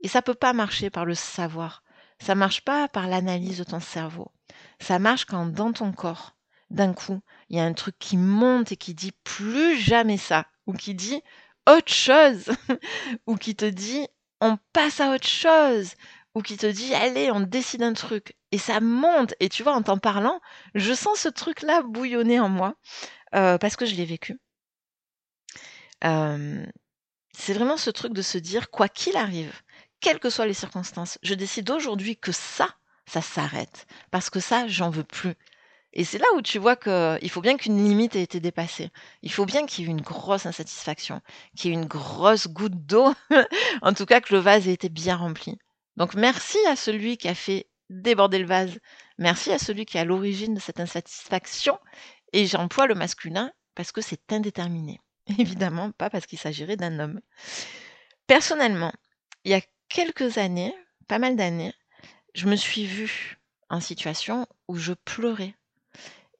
Et 0.00 0.08
ça 0.08 0.22
peut 0.22 0.32
pas 0.32 0.54
marcher 0.54 0.88
par 0.88 1.04
le 1.04 1.14
savoir. 1.14 1.82
Ça 2.18 2.34
marche 2.34 2.62
pas 2.62 2.88
par 2.88 3.08
l'analyse 3.08 3.58
de 3.58 3.64
ton 3.64 3.80
cerveau. 3.80 4.32
Ça 4.80 4.98
marche 4.98 5.26
quand 5.26 5.44
dans 5.44 5.74
ton 5.74 5.92
corps, 5.92 6.34
d'un 6.70 6.94
coup, 6.94 7.20
il 7.50 7.58
y 7.58 7.60
a 7.60 7.64
un 7.64 7.74
truc 7.74 7.98
qui 7.98 8.16
monte 8.16 8.72
et 8.72 8.76
qui 8.78 8.94
dit 8.94 9.12
plus 9.22 9.76
jamais 9.76 10.16
ça, 10.16 10.46
ou 10.66 10.72
qui 10.72 10.94
dit 10.94 11.20
autre 11.66 11.92
chose, 11.92 12.50
ou 13.26 13.36
qui 13.36 13.54
te 13.54 13.66
dit 13.66 14.08
on 14.40 14.58
passe 14.72 15.00
à 15.00 15.10
autre 15.10 15.26
chose, 15.26 15.94
ou 16.34 16.42
qui 16.42 16.56
te 16.56 16.66
dit 16.66 16.94
allez, 16.94 17.30
on 17.30 17.40
décide 17.40 17.82
un 17.82 17.92
truc. 17.92 18.36
Et 18.52 18.58
ça 18.58 18.80
monte. 18.80 19.34
Et 19.40 19.48
tu 19.48 19.62
vois, 19.62 19.74
en 19.74 19.82
t'en 19.82 19.98
parlant, 19.98 20.40
je 20.74 20.92
sens 20.94 21.20
ce 21.20 21.28
truc-là 21.28 21.82
bouillonner 21.82 22.40
en 22.40 22.48
moi, 22.48 22.74
euh, 23.34 23.58
parce 23.58 23.76
que 23.76 23.86
je 23.86 23.94
l'ai 23.94 24.04
vécu. 24.06 24.38
Euh, 26.04 26.64
c'est 27.32 27.52
vraiment 27.52 27.76
ce 27.76 27.90
truc 27.90 28.12
de 28.12 28.22
se 28.22 28.38
dire, 28.38 28.70
quoi 28.70 28.88
qu'il 28.88 29.16
arrive, 29.16 29.62
quelles 30.00 30.20
que 30.20 30.30
soient 30.30 30.46
les 30.46 30.54
circonstances, 30.54 31.18
je 31.22 31.34
décide 31.34 31.70
aujourd'hui 31.70 32.16
que 32.16 32.32
ça, 32.32 32.68
ça 33.06 33.22
s'arrête. 33.22 33.86
Parce 34.10 34.30
que 34.30 34.40
ça, 34.40 34.66
j'en 34.68 34.90
veux 34.90 35.04
plus. 35.04 35.34
Et 35.92 36.04
c'est 36.04 36.18
là 36.18 36.26
où 36.36 36.42
tu 36.42 36.58
vois 36.58 36.76
qu'il 36.76 37.30
faut 37.30 37.40
bien 37.40 37.56
qu'une 37.56 37.82
limite 37.82 38.14
ait 38.14 38.22
été 38.22 38.40
dépassée. 38.40 38.90
Il 39.22 39.32
faut 39.32 39.46
bien 39.46 39.66
qu'il 39.66 39.84
y 39.84 39.88
ait 39.88 39.90
une 39.90 40.02
grosse 40.02 40.46
insatisfaction, 40.46 41.22
qu'il 41.56 41.70
y 41.70 41.74
ait 41.74 41.76
une 41.76 41.86
grosse 41.86 42.48
goutte 42.48 42.86
d'eau, 42.86 43.14
en 43.82 43.94
tout 43.94 44.06
cas 44.06 44.20
que 44.20 44.34
le 44.34 44.40
vase 44.40 44.68
ait 44.68 44.74
été 44.74 44.88
bien 44.88 45.16
rempli. 45.16 45.58
Donc 45.96 46.14
merci 46.14 46.58
à 46.68 46.76
celui 46.76 47.16
qui 47.16 47.28
a 47.28 47.34
fait 47.34 47.68
déborder 47.90 48.38
le 48.38 48.46
vase. 48.46 48.78
Merci 49.18 49.50
à 49.50 49.58
celui 49.58 49.86
qui 49.86 49.96
est 49.96 50.00
à 50.00 50.04
l'origine 50.04 50.54
de 50.54 50.60
cette 50.60 50.80
insatisfaction. 50.80 51.78
Et 52.32 52.46
j'emploie 52.46 52.86
le 52.86 52.94
masculin 52.94 53.50
parce 53.74 53.92
que 53.92 54.00
c'est 54.00 54.32
indéterminé. 54.32 55.00
Évidemment, 55.38 55.92
pas 55.92 56.10
parce 56.10 56.26
qu'il 56.26 56.38
s'agirait 56.38 56.76
d'un 56.76 56.98
homme. 56.98 57.20
Personnellement, 58.26 58.92
il 59.44 59.52
y 59.52 59.54
a 59.54 59.62
quelques 59.88 60.38
années, 60.38 60.74
pas 61.06 61.18
mal 61.18 61.36
d'années, 61.36 61.72
je 62.34 62.46
me 62.46 62.56
suis 62.56 62.86
vue 62.86 63.38
en 63.70 63.80
situation 63.80 64.46
où 64.68 64.76
je 64.76 64.92
pleurais. 64.92 65.54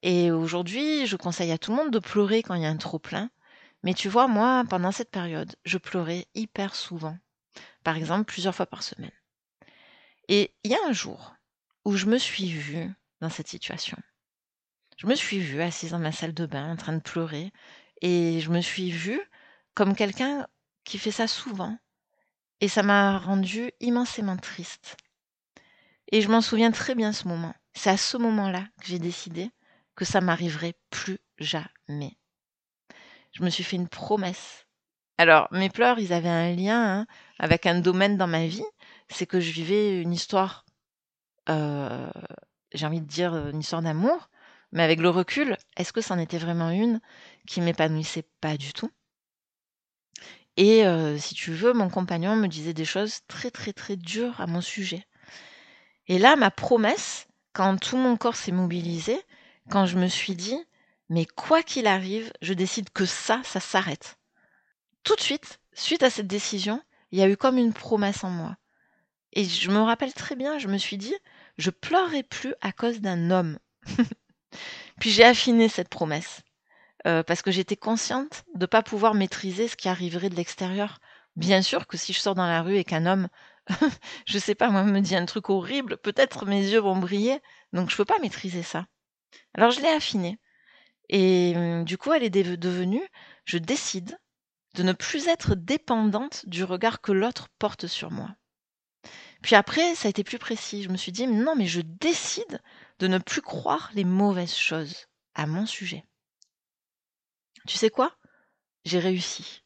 Et 0.02 0.31
aujourd'hui, 0.31 1.07
je 1.07 1.17
conseille 1.17 1.50
à 1.50 1.59
tout 1.59 1.71
le 1.73 1.76
monde 1.76 1.90
de 1.90 1.99
pleurer 1.99 2.43
quand 2.43 2.55
il 2.55 2.62
y 2.62 2.67
a 2.67 2.71
un 2.71 2.76
trop 2.76 2.99
plein. 2.99 3.31
Mais 3.83 3.95
tu 3.95 4.09
vois, 4.09 4.28
moi, 4.28 4.64
pendant 4.69 4.93
cette 4.93 5.11
période, 5.11 5.55
je 5.64 5.78
pleurais 5.78 6.26
hyper 6.35 6.75
souvent. 6.75 7.17
Par 7.85 7.97
exemple, 7.97 8.25
plusieurs 8.25 8.55
fois 8.55 8.67
par 8.67 8.83
semaine. 8.83 9.12
Et 10.28 10.52
il 10.64 10.71
y 10.71 10.75
a 10.75 10.88
un 10.88 10.93
jour 10.93 11.35
où 11.85 11.97
je 11.97 12.07
me 12.07 12.19
suis 12.19 12.50
vue 12.50 12.90
dans 13.21 13.31
cette 13.31 13.49
situation. 13.49 13.97
Je 14.97 15.07
me 15.07 15.14
suis 15.14 15.38
vue 15.38 15.62
assise 15.62 15.93
dans 15.93 15.99
ma 15.99 16.12
salle 16.12 16.35
de 16.35 16.45
bain 16.45 16.73
en 16.73 16.76
train 16.76 16.93
de 16.93 17.00
pleurer 17.00 17.52
et 18.02 18.40
je 18.40 18.50
me 18.50 18.61
suis 18.61 18.90
vue 18.90 19.21
comme 19.75 19.95
quelqu'un 19.95 20.47
qui 20.85 20.99
fait 20.99 21.12
ça 21.12 21.28
souvent. 21.28 21.78
Et 22.61 22.69
ça 22.69 22.83
m'a 22.83 23.19
rendue 23.19 23.71
immensément 23.81 24.37
triste. 24.37 24.97
Et 26.11 26.21
je 26.21 26.28
m'en 26.28 26.40
souviens 26.40 26.73
très 26.73 26.97
bien 26.97 27.12
ce 27.12 27.28
moment. 27.28 27.55
C'est 27.75 27.90
à 27.90 27.97
ce 27.97 28.17
moment-là 28.17 28.67
que 28.81 28.87
j'ai 28.87 28.99
décidé 28.99 29.50
que 29.99 30.05
ça 30.05 30.21
m'arriverait 30.21 30.76
plus 30.90 31.19
jamais. 31.38 32.17
Je 33.33 33.43
me 33.43 33.50
suis 33.50 33.64
fait 33.64 33.75
une 33.75 33.88
promesse. 33.88 34.67
Alors, 35.19 35.49
mes 35.50 35.71
pleurs, 35.71 35.99
ils 35.99 36.12
avaient 36.12 36.28
un 36.28 36.55
lien 36.55 37.00
hein, 37.00 37.07
avec 37.40 37.67
un 37.67 37.81
domaine 37.81 38.17
dans 38.17 38.28
ma 38.28 38.47
vie. 38.47 38.64
C'est 39.09 39.26
que 39.26 39.40
je 39.40 39.50
vivais 39.50 40.00
une 40.00 40.12
histoire, 40.12 40.64
euh, 41.49 42.09
j'ai 42.73 42.87
envie 42.87 43.00
de 43.00 43.07
dire 43.07 43.35
une 43.49 43.59
histoire 43.59 43.83
d'amour, 43.83 44.31
mais 44.71 44.85
avec 44.85 45.00
le 45.00 45.11
recul, 45.11 45.57
est-ce 45.76 45.93
que 45.93 46.00
c'en 46.00 46.17
était 46.17 46.38
vraiment 46.38 46.71
une 46.71 47.00
qui 47.49 47.61
m'épanouissait 47.61 48.28
pas 48.40 48.57
du 48.57 48.73
tout? 48.73 48.93
Et 50.57 50.87
euh, 50.87 51.19
si 51.19 51.35
tu 51.35 51.50
veux, 51.50 51.73
mon 51.73 51.88
compagnon 51.88 52.37
me 52.37 52.47
disait 52.47 52.75
des 52.75 52.85
choses 52.85 53.23
très 53.26 53.50
très 53.50 53.73
très 53.73 53.97
dures 53.97 54.40
à 54.40 54.47
mon 54.47 54.61
sujet. 54.61 55.05
Et 56.07 56.21
là, 56.21 56.37
ma 56.37 56.52
promesse, 56.52 57.26
quand 57.52 57.76
tout 57.78 57.97
mon 57.97 58.17
corps 58.17 58.37
s'est 58.37 58.52
mobilisé, 58.52 59.21
quand 59.69 59.87
je 59.87 59.99
me 59.99 60.09
suis 60.09 60.35
dit, 60.35 60.59
mais 61.09 61.27
quoi 61.27 61.63
qu'il 61.63 61.87
arrive, 61.87 62.33
je 62.43 62.55
décide 62.55 62.91
que 62.91 63.07
ça, 63.07 63.41
ça 63.45 63.61
s'arrête. 63.61 64.19
Tout 65.05 65.17
de 65.17 65.21
suite, 65.21 65.61
suite 65.73 66.03
à 66.03 66.11
cette 66.11 66.27
décision, 66.27 66.83
il 67.13 67.19
y 67.19 67.23
a 67.23 67.29
eu 67.29 67.37
comme 67.37 67.59
une 67.59 67.73
promesse 67.73 68.25
en 68.25 68.31
moi. 68.31 68.57
Et 69.33 69.45
je 69.45 69.71
me 69.71 69.81
rappelle 69.81 70.13
très 70.13 70.37
bien, 70.37 70.59
je 70.59 70.69
me 70.69 70.79
suis 70.79 70.99
dit, 70.99 71.15
je 71.59 71.71
pleurerai 71.71 72.23
plus 72.23 72.55
à 72.61 72.73
cause 72.73 73.01
d'un 73.01 73.31
homme. 73.31 73.59
Puis 75.01 75.11
j'ai 75.11 75.25
affiné 75.25 75.69
cette 75.69 75.89
promesse. 75.89 76.43
Euh, 77.07 77.23
parce 77.23 77.43
que 77.43 77.53
j'étais 77.53 77.77
consciente 77.77 78.45
de 78.55 78.63
ne 78.63 78.67
pas 78.67 78.83
pouvoir 78.83 79.15
maîtriser 79.15 79.69
ce 79.69 79.77
qui 79.77 79.89
arriverait 79.89 80.31
de 80.31 80.35
l'extérieur. 80.35 80.99
Bien 81.37 81.63
sûr 81.63 81.87
que 81.87 81.97
si 81.97 82.13
je 82.13 82.19
sors 82.19 82.35
dans 82.35 82.47
la 82.47 82.63
rue 82.63 82.77
et 82.77 82.85
qu'un 82.85 83.07
homme, 83.07 83.29
je 84.27 84.39
sais 84.39 84.57
pas, 84.57 84.71
moi, 84.71 84.83
me 84.83 85.01
dit 85.01 85.15
un 85.15 85.27
truc 85.27 85.51
horrible, 85.51 85.99
peut-être 85.99 86.47
mes 86.47 86.61
yeux 86.61 86.81
vont 86.81 86.97
briller, 86.97 87.39
donc 87.73 87.91
je 87.91 87.97
peux 87.97 88.05
pas 88.05 88.19
maîtriser 88.21 88.63
ça. 88.63 88.87
Alors 89.55 89.71
je 89.71 89.81
l'ai 89.81 89.89
affiné. 89.89 90.39
Et 91.09 91.55
hum, 91.57 91.85
du 91.85 91.99
coup, 91.99 92.13
elle 92.13 92.25
est 92.25 92.31
devenue, 92.31 93.03
je 93.45 93.59
décide 93.59 94.19
de 94.75 94.83
ne 94.83 94.93
plus 94.93 95.29
être 95.29 95.55
dépendante 95.55 96.47
du 96.47 96.65
regard 96.65 97.01
que 97.01 97.13
l'autre 97.13 97.49
porte 97.59 97.87
sur 97.87 98.11
moi. 98.11 98.31
Puis 99.43 99.55
après, 99.55 99.95
ça 99.95 100.09
a 100.09 100.11
été 100.11 100.25
plus 100.25 100.39
précis. 100.39 100.83
Je 100.83 100.89
me 100.89 100.97
suis 100.97 101.13
dit, 101.13 101.27
non, 101.27 101.55
mais 101.57 101.67
je 101.67 101.81
décide 101.81 102.61
de 102.99 103.07
ne 103.07 103.19
plus 103.19 103.43
croire 103.43 103.91
les 103.95 104.05
mauvaises 104.05 104.55
choses 104.55 105.07
à 105.35 105.47
mon 105.47 105.67
sujet. 105.67 106.05
Tu 107.67 107.77
sais 107.77 107.91
quoi? 107.91 108.17
J'ai 108.85 108.99
réussi. 108.99 109.63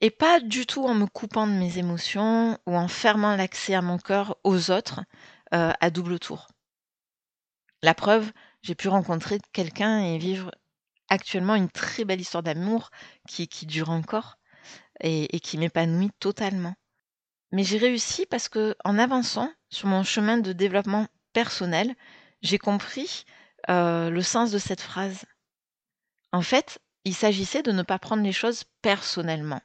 Et 0.00 0.10
pas 0.10 0.40
du 0.40 0.66
tout 0.66 0.84
en 0.84 0.94
me 0.94 1.06
coupant 1.06 1.46
de 1.46 1.52
mes 1.52 1.78
émotions 1.78 2.58
ou 2.66 2.76
en 2.76 2.88
fermant 2.88 3.36
l'accès 3.36 3.74
à 3.74 3.82
mon 3.82 3.98
cœur 3.98 4.36
aux 4.42 4.70
autres 4.70 5.00
euh, 5.54 5.72
à 5.80 5.90
double 5.90 6.18
tour. 6.18 6.48
La 7.82 7.94
preuve, 7.94 8.32
j'ai 8.62 8.74
pu 8.74 8.88
rencontrer 8.88 9.38
quelqu'un 9.52 10.00
et 10.00 10.18
vivre 10.18 10.50
actuellement 11.08 11.54
une 11.54 11.70
très 11.70 12.04
belle 12.04 12.20
histoire 12.20 12.42
d'amour 12.42 12.90
qui, 13.28 13.46
dure 13.66 13.90
encore 13.90 14.38
et, 15.00 15.34
et 15.36 15.40
qui 15.40 15.58
m'épanouit 15.58 16.10
totalement. 16.20 16.74
Mais 17.52 17.64
j'ai 17.64 17.78
réussi 17.78 18.24
parce 18.26 18.48
que 18.48 18.74
en 18.84 18.98
avançant 18.98 19.52
sur 19.68 19.88
mon 19.88 20.02
chemin 20.02 20.38
de 20.38 20.52
développement 20.52 21.06
personnel, 21.32 21.94
j'ai 22.40 22.58
compris 22.58 23.24
euh, 23.68 24.10
le 24.10 24.22
sens 24.22 24.50
de 24.50 24.58
cette 24.58 24.80
phrase. 24.80 25.24
En 26.32 26.42
fait, 26.42 26.78
il 27.04 27.14
s'agissait 27.14 27.62
de 27.62 27.72
ne 27.72 27.82
pas 27.82 27.98
prendre 27.98 28.22
les 28.22 28.32
choses 28.32 28.64
personnellement. 28.80 29.60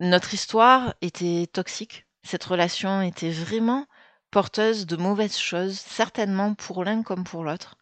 Notre 0.00 0.34
histoire 0.34 0.94
était 1.00 1.46
toxique. 1.52 2.06
Cette 2.24 2.44
relation 2.44 3.02
était 3.02 3.30
vraiment 3.30 3.86
porteuse 4.30 4.86
de 4.86 4.96
mauvaises 4.96 5.38
choses, 5.38 5.78
certainement 5.78 6.54
pour 6.54 6.84
l'un 6.84 7.02
comme 7.02 7.24
pour 7.24 7.44
l'autre. 7.44 7.76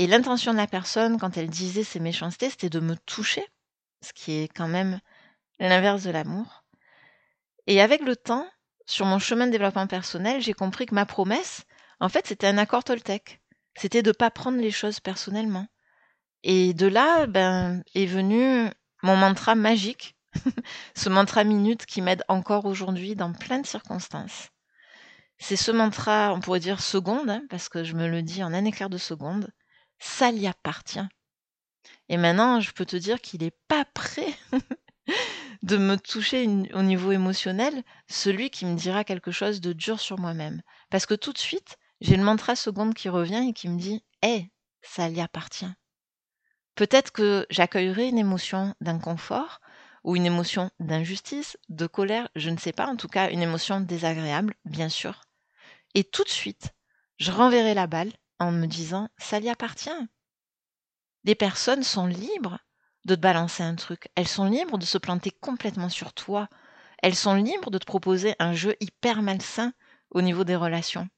Et 0.00 0.06
l'intention 0.06 0.52
de 0.52 0.56
la 0.56 0.66
personne, 0.66 1.18
quand 1.18 1.36
elle 1.36 1.50
disait 1.50 1.84
ces 1.84 2.00
méchancetés, 2.00 2.48
c'était 2.48 2.70
de 2.70 2.80
me 2.80 2.96
toucher, 2.96 3.44
ce 4.00 4.14
qui 4.14 4.32
est 4.32 4.48
quand 4.48 4.66
même 4.66 4.98
l'inverse 5.58 6.04
de 6.04 6.10
l'amour. 6.10 6.64
Et 7.66 7.82
avec 7.82 8.00
le 8.00 8.16
temps, 8.16 8.48
sur 8.86 9.04
mon 9.04 9.18
chemin 9.18 9.46
de 9.46 9.52
développement 9.52 9.86
personnel, 9.86 10.40
j'ai 10.40 10.54
compris 10.54 10.86
que 10.86 10.94
ma 10.94 11.04
promesse, 11.04 11.64
en 12.00 12.08
fait, 12.08 12.26
c'était 12.26 12.46
un 12.46 12.56
accord 12.56 12.82
Toltec. 12.82 13.42
C'était 13.76 14.00
de 14.00 14.08
ne 14.08 14.14
pas 14.14 14.30
prendre 14.30 14.56
les 14.56 14.70
choses 14.70 15.00
personnellement. 15.00 15.66
Et 16.44 16.72
de 16.72 16.86
là, 16.86 17.26
ben, 17.26 17.82
est 17.94 18.06
venu 18.06 18.70
mon 19.02 19.16
mantra 19.16 19.54
magique, 19.54 20.16
ce 20.96 21.10
mantra 21.10 21.44
minute 21.44 21.84
qui 21.84 22.00
m'aide 22.00 22.24
encore 22.28 22.64
aujourd'hui 22.64 23.16
dans 23.16 23.34
plein 23.34 23.58
de 23.58 23.66
circonstances. 23.66 24.48
C'est 25.36 25.56
ce 25.56 25.70
mantra, 25.72 26.32
on 26.32 26.40
pourrait 26.40 26.58
dire 26.58 26.80
seconde, 26.80 27.28
hein, 27.28 27.42
parce 27.50 27.68
que 27.68 27.84
je 27.84 27.94
me 27.94 28.08
le 28.08 28.22
dis 28.22 28.42
en 28.42 28.54
un 28.54 28.64
éclair 28.64 28.88
de 28.88 28.96
seconde, 28.96 29.50
ça 30.00 30.32
lui 30.32 30.46
appartient. 30.46 31.06
Et 32.08 32.16
maintenant, 32.16 32.60
je 32.60 32.72
peux 32.72 32.86
te 32.86 32.96
dire 32.96 33.20
qu'il 33.20 33.42
n'est 33.42 33.56
pas 33.68 33.84
prêt 33.84 34.34
de 35.62 35.76
me 35.76 35.96
toucher 35.96 36.46
au 36.74 36.82
niveau 36.82 37.12
émotionnel, 37.12 37.84
celui 38.08 38.50
qui 38.50 38.66
me 38.66 38.74
dira 38.74 39.04
quelque 39.04 39.30
chose 39.30 39.60
de 39.60 39.72
dur 39.72 40.00
sur 40.00 40.18
moi-même. 40.18 40.62
Parce 40.90 41.06
que 41.06 41.14
tout 41.14 41.32
de 41.32 41.38
suite, 41.38 41.78
j'ai 42.00 42.16
le 42.16 42.24
mantra 42.24 42.56
seconde 42.56 42.94
qui 42.94 43.08
revient 43.08 43.46
et 43.48 43.52
qui 43.52 43.68
me 43.68 43.78
dit 43.78 44.02
Hé, 44.22 44.50
ça 44.82 45.08
lui 45.08 45.20
appartient. 45.20 45.70
Peut-être 46.74 47.12
que 47.12 47.46
j'accueillerai 47.50 48.08
une 48.08 48.18
émotion 48.18 48.74
d'inconfort 48.80 49.60
ou 50.02 50.16
une 50.16 50.24
émotion 50.24 50.70
d'injustice, 50.80 51.58
de 51.68 51.86
colère, 51.86 52.28
je 52.34 52.48
ne 52.48 52.56
sais 52.56 52.72
pas, 52.72 52.86
en 52.86 52.96
tout 52.96 53.08
cas 53.08 53.30
une 53.30 53.42
émotion 53.42 53.80
désagréable, 53.80 54.54
bien 54.64 54.88
sûr. 54.88 55.20
Et 55.94 56.04
tout 56.04 56.24
de 56.24 56.30
suite, 56.30 56.70
je 57.18 57.30
renverrai 57.30 57.74
la 57.74 57.86
balle 57.86 58.12
en 58.40 58.50
me 58.50 58.66
disant 58.66 59.08
ça 59.18 59.38
lui 59.38 59.48
appartient. 59.48 59.90
les 61.24 61.34
personnes 61.34 61.84
sont 61.84 62.06
libres 62.06 62.58
de 63.04 63.14
te 63.14 63.20
balancer 63.20 63.62
un 63.62 63.76
truc. 63.76 64.08
Elles 64.14 64.28
sont 64.28 64.46
libres 64.46 64.78
de 64.78 64.84
se 64.84 64.98
planter 64.98 65.30
complètement 65.30 65.88
sur 65.88 66.12
toi. 66.12 66.48
Elles 67.02 67.14
sont 67.14 67.34
libres 67.34 67.70
de 67.70 67.78
te 67.78 67.86
proposer 67.86 68.34
un 68.38 68.52
jeu 68.52 68.76
hyper 68.80 69.22
malsain 69.22 69.72
au 70.10 70.22
niveau 70.22 70.44
des 70.44 70.56
relations. 70.56 71.08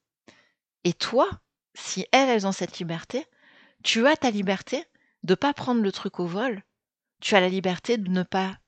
Et 0.85 0.93
toi, 0.93 1.29
si 1.75 2.07
elles, 2.13 2.29
elles 2.29 2.47
ont 2.47 2.53
cette 2.53 2.79
liberté, 2.79 3.27
tu 3.83 4.07
as 4.07 4.17
ta 4.17 4.31
liberté 4.31 4.85
de 5.23 5.35
pas 5.35 5.55
prendre 5.55 5.81
le 5.81 5.93
truc 5.93 6.21
au 6.21 6.27
vol. 6.27 6.63
Tu 7.21 7.35
as 7.35 7.41
la 7.41 7.49
liberté 7.49 7.97
de 7.97 8.11
ne 8.11 8.23
pas 8.23 8.59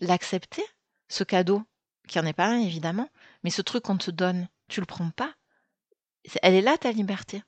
l'accepter, 0.00 0.64
ce 1.08 1.24
cadeau, 1.24 1.62
qui 2.08 2.18
en 2.18 2.26
est 2.26 2.32
pas 2.32 2.48
un 2.48 2.58
évidemment, 2.58 3.08
mais 3.44 3.50
ce 3.50 3.62
truc 3.62 3.84
qu'on 3.84 3.96
te 3.96 4.10
donne, 4.10 4.48
tu 4.68 4.80
le 4.80 4.86
prends 4.86 5.10
pas. 5.10 5.34
Elle 6.42 6.54
est 6.54 6.62
là 6.62 6.76
ta 6.78 6.92
liberté. 6.92 7.42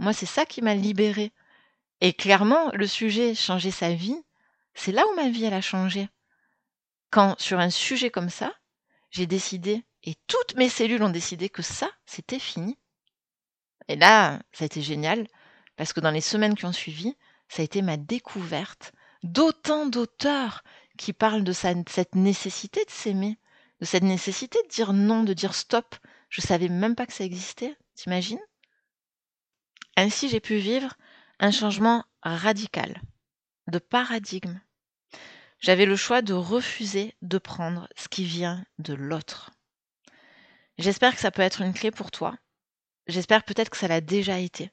Moi, 0.00 0.14
c'est 0.14 0.24
ça 0.24 0.46
qui 0.46 0.62
m'a 0.62 0.74
libérée. 0.74 1.30
Et 2.00 2.14
clairement, 2.14 2.70
le 2.72 2.86
sujet 2.86 3.34
changer 3.34 3.70
sa 3.70 3.92
vie, 3.92 4.16
c'est 4.72 4.92
là 4.92 5.04
où 5.06 5.14
ma 5.14 5.28
vie 5.28 5.44
elle 5.44 5.52
a 5.52 5.60
changé. 5.60 6.08
Quand 7.10 7.38
sur 7.38 7.58
un 7.58 7.68
sujet 7.68 8.08
comme 8.08 8.30
ça, 8.30 8.54
j'ai 9.10 9.26
décidé 9.26 9.84
et 10.04 10.14
toutes 10.26 10.56
mes 10.56 10.70
cellules 10.70 11.02
ont 11.02 11.10
décidé 11.10 11.50
que 11.50 11.60
ça, 11.60 11.90
c'était 12.06 12.38
fini. 12.38 12.78
Et 13.88 13.96
là, 13.96 14.40
ça 14.52 14.64
a 14.64 14.66
été 14.66 14.80
génial 14.80 15.26
parce 15.76 15.92
que 15.92 16.00
dans 16.00 16.10
les 16.10 16.22
semaines 16.22 16.54
qui 16.54 16.64
ont 16.64 16.72
suivi, 16.72 17.14
ça 17.50 17.60
a 17.60 17.66
été 17.66 17.82
ma 17.82 17.98
découverte 17.98 18.92
d'autant 19.22 19.84
d'auteurs 19.84 20.64
qui 20.96 21.12
parlent 21.12 21.44
de 21.44 21.52
cette 21.52 22.14
nécessité 22.14 22.82
de 22.86 22.90
s'aimer, 22.90 23.38
de 23.80 23.84
cette 23.84 24.04
nécessité 24.04 24.58
de 24.62 24.68
dire 24.68 24.94
non, 24.94 25.24
de 25.24 25.34
dire 25.34 25.54
stop. 25.54 25.94
Je 26.30 26.40
savais 26.40 26.70
même 26.70 26.94
pas 26.94 27.04
que 27.04 27.12
ça 27.12 27.24
existait, 27.24 27.76
t'imagines? 27.94 28.40
Ainsi, 30.00 30.30
j'ai 30.30 30.40
pu 30.40 30.56
vivre 30.56 30.94
un 31.40 31.50
changement 31.50 32.06
radical 32.22 33.02
de 33.66 33.78
paradigme. 33.78 34.58
J'avais 35.58 35.84
le 35.84 35.94
choix 35.94 36.22
de 36.22 36.32
refuser 36.32 37.14
de 37.20 37.36
prendre 37.36 37.86
ce 37.96 38.08
qui 38.08 38.24
vient 38.24 38.64
de 38.78 38.94
l'autre. 38.94 39.50
J'espère 40.78 41.14
que 41.14 41.20
ça 41.20 41.30
peut 41.30 41.42
être 41.42 41.60
une 41.60 41.74
clé 41.74 41.90
pour 41.90 42.10
toi. 42.10 42.34
J'espère 43.08 43.44
peut-être 43.44 43.68
que 43.68 43.76
ça 43.76 43.88
l'a 43.88 44.00
déjà 44.00 44.38
été. 44.38 44.70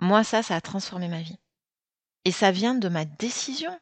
Moi, 0.00 0.22
ça, 0.22 0.42
ça 0.42 0.54
a 0.54 0.60
transformé 0.60 1.08
ma 1.08 1.22
vie. 1.22 1.38
Et 2.26 2.30
ça 2.30 2.50
vient 2.50 2.74
de 2.74 2.90
ma 2.90 3.06
décision. 3.06 3.80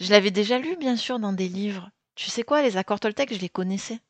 Je 0.00 0.10
l'avais 0.10 0.30
déjà 0.30 0.58
lu, 0.58 0.78
bien 0.78 0.96
sûr, 0.96 1.18
dans 1.18 1.34
des 1.34 1.50
livres. 1.50 1.90
Tu 2.14 2.30
sais 2.30 2.44
quoi, 2.44 2.62
les 2.62 2.78
accords 2.78 3.00
Toltec, 3.00 3.30
je 3.34 3.40
les 3.40 3.50
connaissais. 3.50 4.00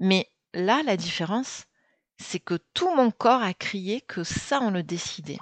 Mais 0.00 0.30
là, 0.52 0.82
la 0.82 0.98
différence, 0.98 1.64
c'est 2.18 2.40
que 2.40 2.58
tout 2.74 2.94
mon 2.94 3.10
corps 3.10 3.42
a 3.42 3.54
crié 3.54 4.00
que 4.00 4.24
ça, 4.24 4.60
on 4.60 4.70
le 4.70 4.82
décidait. 4.82 5.38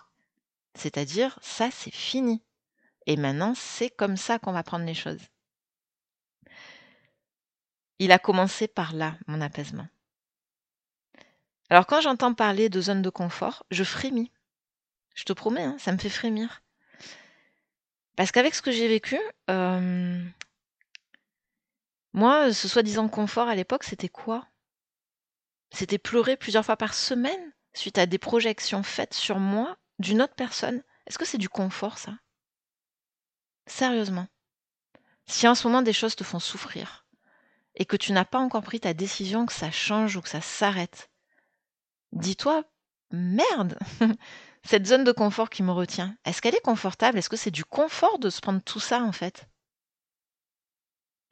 C'est-à-dire, 0.75 1.39
ça, 1.43 1.71
c'est 1.71 1.95
fini. 1.95 2.43
Et 3.07 3.17
maintenant, 3.17 3.55
c'est 3.55 3.91
comme 3.91 4.17
ça 4.17 4.39
qu'on 4.39 4.53
va 4.53 4.63
prendre 4.63 4.87
les 4.87 4.95
choses. 4.95 5.21
Il 7.99 8.13
a 8.13 8.19
commencé 8.19 8.69
par 8.69 8.95
là, 8.95 9.17
mon 9.27 9.41
apaisement. 9.41 9.87
Alors 11.71 11.87
quand 11.87 12.01
j'entends 12.01 12.35
parler 12.35 12.69
de 12.69 12.81
zone 12.81 13.01
de 13.01 13.11
confort, 13.11 13.65
je 13.71 13.85
frémis. 13.85 14.31
Je 15.15 15.25
te 15.25 15.33
promets, 15.33 15.63
hein, 15.63 15.77
ça 15.79 15.93
me 15.93 15.99
fait 15.99 16.11
frémir. 16.11 16.63
Parce 18.17 18.31
qu'avec 18.31 18.55
ce 18.55 18.63
que 18.63 18.71
j'ai 18.71 18.89
vécu, 18.89 19.19
euh, 19.49 20.23
moi, 22.13 22.53
ce 22.53 22.69
soi-disant 22.69 23.09
confort 23.09 23.49
à 23.49 23.55
l'époque, 23.55 23.85
c'était 23.85 24.09
quoi? 24.09 24.47
C'était 25.73 25.99
pleurer 25.99 26.37
plusieurs 26.37 26.65
fois 26.65 26.77
par 26.77 26.95
semaine 26.95 27.53
suite 27.75 27.99
à 27.99 28.07
des 28.07 28.19
projections 28.19 28.83
faites 28.83 29.15
sur 29.15 29.39
moi 29.39 29.79
d'une 29.99 30.21
autre 30.21 30.35
personne. 30.35 30.83
Est-ce 31.07 31.19
que 31.19 31.25
c'est 31.25 31.39
du 31.39 31.49
confort, 31.49 31.99
ça? 31.99 32.13
Sérieusement. 33.67 34.27
Si 35.27 35.49
en 35.49 35.55
ce 35.55 35.67
moment 35.67 35.83
des 35.83 35.93
choses 35.93 36.17
te 36.17 36.25
font 36.25 36.41
souffrir 36.41 37.07
et 37.75 37.87
que 37.87 37.97
tu 37.97 38.13
n'as 38.13 38.27
pas 38.27 38.39
encore 38.39 38.63
pris 38.63 38.81
ta 38.81 38.93
décision 38.93 39.47
que 39.47 39.53
ça 39.53 39.71
change 39.71 40.17
ou 40.17 40.21
que 40.21 40.29
ça 40.29 40.43
s'arrête, 40.43 41.11
dis-toi, 42.13 42.65
merde 43.11 43.79
Cette 44.65 44.87
zone 44.87 45.05
de 45.05 45.13
confort 45.13 45.51
qui 45.51 45.63
me 45.63 45.73
retient, 45.73 46.17
est-ce 46.25 46.41
qu'elle 46.41 46.55
est 46.55 46.61
confortable? 46.61 47.19
Est-ce 47.19 47.29
que 47.29 47.37
c'est 47.37 47.51
du 47.51 47.65
confort 47.65 48.19
de 48.19 48.31
se 48.31 48.41
prendre 48.41 48.63
tout 48.63 48.79
ça 48.79 49.03
en 49.03 49.13
fait? 49.13 49.49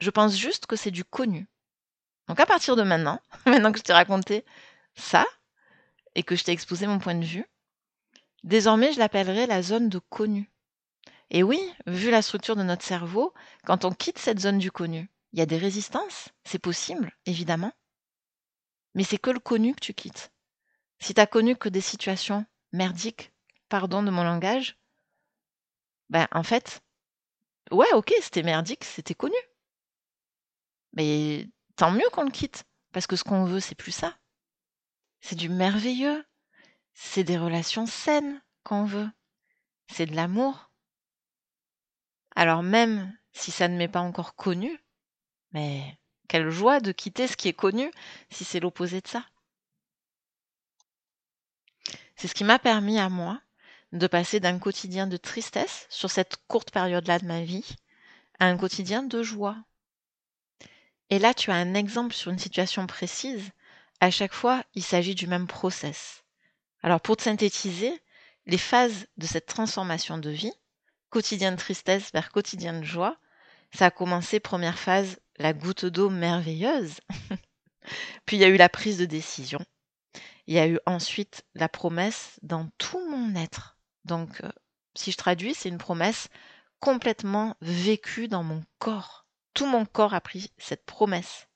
Je 0.00 0.10
pense 0.10 0.36
juste 0.36 0.66
que 0.66 0.76
c'est 0.76 0.90
du 0.90 1.04
connu. 1.04 1.48
Donc 2.30 2.38
à 2.38 2.46
partir 2.46 2.76
de 2.76 2.84
maintenant, 2.84 3.20
maintenant 3.46 3.72
que 3.72 3.78
je 3.80 3.82
t'ai 3.82 3.92
raconté 3.92 4.44
ça 4.94 5.26
et 6.14 6.22
que 6.22 6.36
je 6.36 6.44
t'ai 6.44 6.52
exposé 6.52 6.86
mon 6.86 7.00
point 7.00 7.16
de 7.16 7.24
vue, 7.24 7.44
désormais 8.44 8.92
je 8.92 9.00
l'appellerai 9.00 9.48
la 9.48 9.62
zone 9.62 9.88
de 9.88 9.98
connu. 9.98 10.48
Et 11.30 11.42
oui, 11.42 11.60
vu 11.88 12.12
la 12.12 12.22
structure 12.22 12.54
de 12.54 12.62
notre 12.62 12.84
cerveau, 12.84 13.34
quand 13.64 13.84
on 13.84 13.90
quitte 13.90 14.20
cette 14.20 14.38
zone 14.38 14.58
du 14.58 14.70
connu, 14.70 15.10
il 15.32 15.40
y 15.40 15.42
a 15.42 15.46
des 15.46 15.58
résistances, 15.58 16.28
c'est 16.44 16.60
possible, 16.60 17.10
évidemment. 17.26 17.72
Mais 18.94 19.02
c'est 19.02 19.18
que 19.18 19.30
le 19.30 19.40
connu 19.40 19.74
que 19.74 19.80
tu 19.80 19.92
quittes. 19.92 20.30
Si 21.00 21.14
tu 21.14 21.20
as 21.20 21.26
connu 21.26 21.56
que 21.56 21.68
des 21.68 21.80
situations 21.80 22.46
merdiques, 22.70 23.32
pardon 23.68 24.04
de 24.04 24.12
mon 24.12 24.22
langage, 24.22 24.78
ben 26.10 26.28
en 26.30 26.44
fait, 26.44 26.80
ouais, 27.72 27.92
ok, 27.94 28.14
c'était 28.22 28.44
merdique, 28.44 28.84
c'était 28.84 29.14
connu. 29.14 29.34
Mais 30.92 31.48
tant 31.80 31.90
mieux 31.90 32.10
qu'on 32.12 32.24
le 32.24 32.30
quitte, 32.30 32.64
parce 32.92 33.06
que 33.06 33.16
ce 33.16 33.24
qu'on 33.24 33.46
veut, 33.46 33.58
c'est 33.58 33.74
plus 33.74 33.90
ça. 33.90 34.14
C'est 35.22 35.34
du 35.34 35.48
merveilleux, 35.48 36.22
c'est 36.92 37.24
des 37.24 37.38
relations 37.38 37.86
saines 37.86 38.42
qu'on 38.64 38.84
veut, 38.84 39.08
c'est 39.90 40.04
de 40.04 40.14
l'amour. 40.14 40.70
Alors 42.36 42.62
même 42.62 43.16
si 43.32 43.50
ça 43.50 43.66
ne 43.66 43.78
m'est 43.78 43.88
pas 43.88 44.02
encore 44.02 44.34
connu, 44.34 44.78
mais 45.52 45.98
quelle 46.28 46.50
joie 46.50 46.80
de 46.80 46.92
quitter 46.92 47.26
ce 47.26 47.38
qui 47.38 47.48
est 47.48 47.54
connu 47.54 47.90
si 48.28 48.44
c'est 48.44 48.60
l'opposé 48.60 49.00
de 49.00 49.08
ça. 49.08 49.24
C'est 52.14 52.28
ce 52.28 52.34
qui 52.34 52.44
m'a 52.44 52.58
permis 52.58 52.98
à 52.98 53.08
moi 53.08 53.40
de 53.92 54.06
passer 54.06 54.38
d'un 54.38 54.58
quotidien 54.58 55.06
de 55.06 55.16
tristesse 55.16 55.86
sur 55.88 56.10
cette 56.10 56.36
courte 56.46 56.72
période-là 56.72 57.20
de 57.20 57.26
ma 57.26 57.40
vie 57.42 57.74
à 58.38 58.48
un 58.48 58.58
quotidien 58.58 59.02
de 59.02 59.22
joie. 59.22 59.56
Et 61.10 61.18
là, 61.18 61.34
tu 61.34 61.50
as 61.50 61.56
un 61.56 61.74
exemple 61.74 62.14
sur 62.14 62.30
une 62.30 62.38
situation 62.38 62.86
précise. 62.86 63.50
À 64.00 64.10
chaque 64.10 64.32
fois, 64.32 64.62
il 64.74 64.84
s'agit 64.84 65.14
du 65.14 65.26
même 65.26 65.48
process. 65.48 66.22
Alors, 66.82 67.00
pour 67.00 67.16
te 67.16 67.24
synthétiser, 67.24 67.92
les 68.46 68.58
phases 68.58 69.06
de 69.16 69.26
cette 69.26 69.46
transformation 69.46 70.18
de 70.18 70.30
vie, 70.30 70.52
quotidien 71.10 71.52
de 71.52 71.56
tristesse 71.56 72.12
vers 72.12 72.30
quotidien 72.30 72.78
de 72.78 72.84
joie, 72.84 73.18
ça 73.74 73.86
a 73.86 73.90
commencé, 73.90 74.40
première 74.40 74.78
phase, 74.78 75.20
la 75.36 75.52
goutte 75.52 75.84
d'eau 75.84 76.10
merveilleuse. 76.10 77.00
Puis 78.24 78.36
il 78.36 78.40
y 78.40 78.44
a 78.44 78.48
eu 78.48 78.56
la 78.56 78.68
prise 78.68 78.98
de 78.98 79.04
décision. 79.04 79.60
Il 80.46 80.54
y 80.54 80.58
a 80.58 80.66
eu 80.66 80.78
ensuite 80.86 81.44
la 81.54 81.68
promesse 81.68 82.38
dans 82.42 82.68
tout 82.78 83.00
mon 83.10 83.34
être. 83.34 83.78
Donc, 84.04 84.40
euh, 84.42 84.50
si 84.94 85.12
je 85.12 85.16
traduis, 85.16 85.54
c'est 85.54 85.68
une 85.68 85.78
promesse 85.78 86.28
complètement 86.80 87.56
vécue 87.60 88.28
dans 88.28 88.42
mon 88.42 88.62
corps. 88.78 89.19
Tout 89.54 89.66
mon 89.66 89.84
corps 89.84 90.14
a 90.14 90.20
pris 90.20 90.52
cette 90.58 90.84
promesse. 90.84 91.48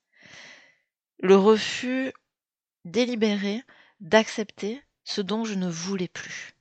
Le 1.18 1.36
refus 1.36 2.12
délibéré 2.84 3.62
d'accepter 4.00 4.82
ce 5.04 5.20
dont 5.20 5.44
je 5.44 5.54
ne 5.54 5.68
voulais 5.68 6.08
plus. 6.08 6.54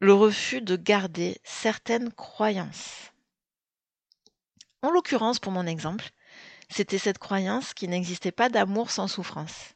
Le 0.00 0.12
refus 0.12 0.60
de 0.60 0.76
garder 0.76 1.40
certaines 1.44 2.12
croyances. 2.12 3.12
En 4.82 4.90
l'occurrence, 4.90 5.38
pour 5.38 5.52
mon 5.52 5.66
exemple, 5.66 6.10
c'était 6.68 6.98
cette 6.98 7.18
croyance 7.18 7.72
qu'il 7.72 7.90
n'existait 7.90 8.32
pas 8.32 8.48
d'amour 8.48 8.90
sans 8.90 9.08
souffrance. 9.08 9.74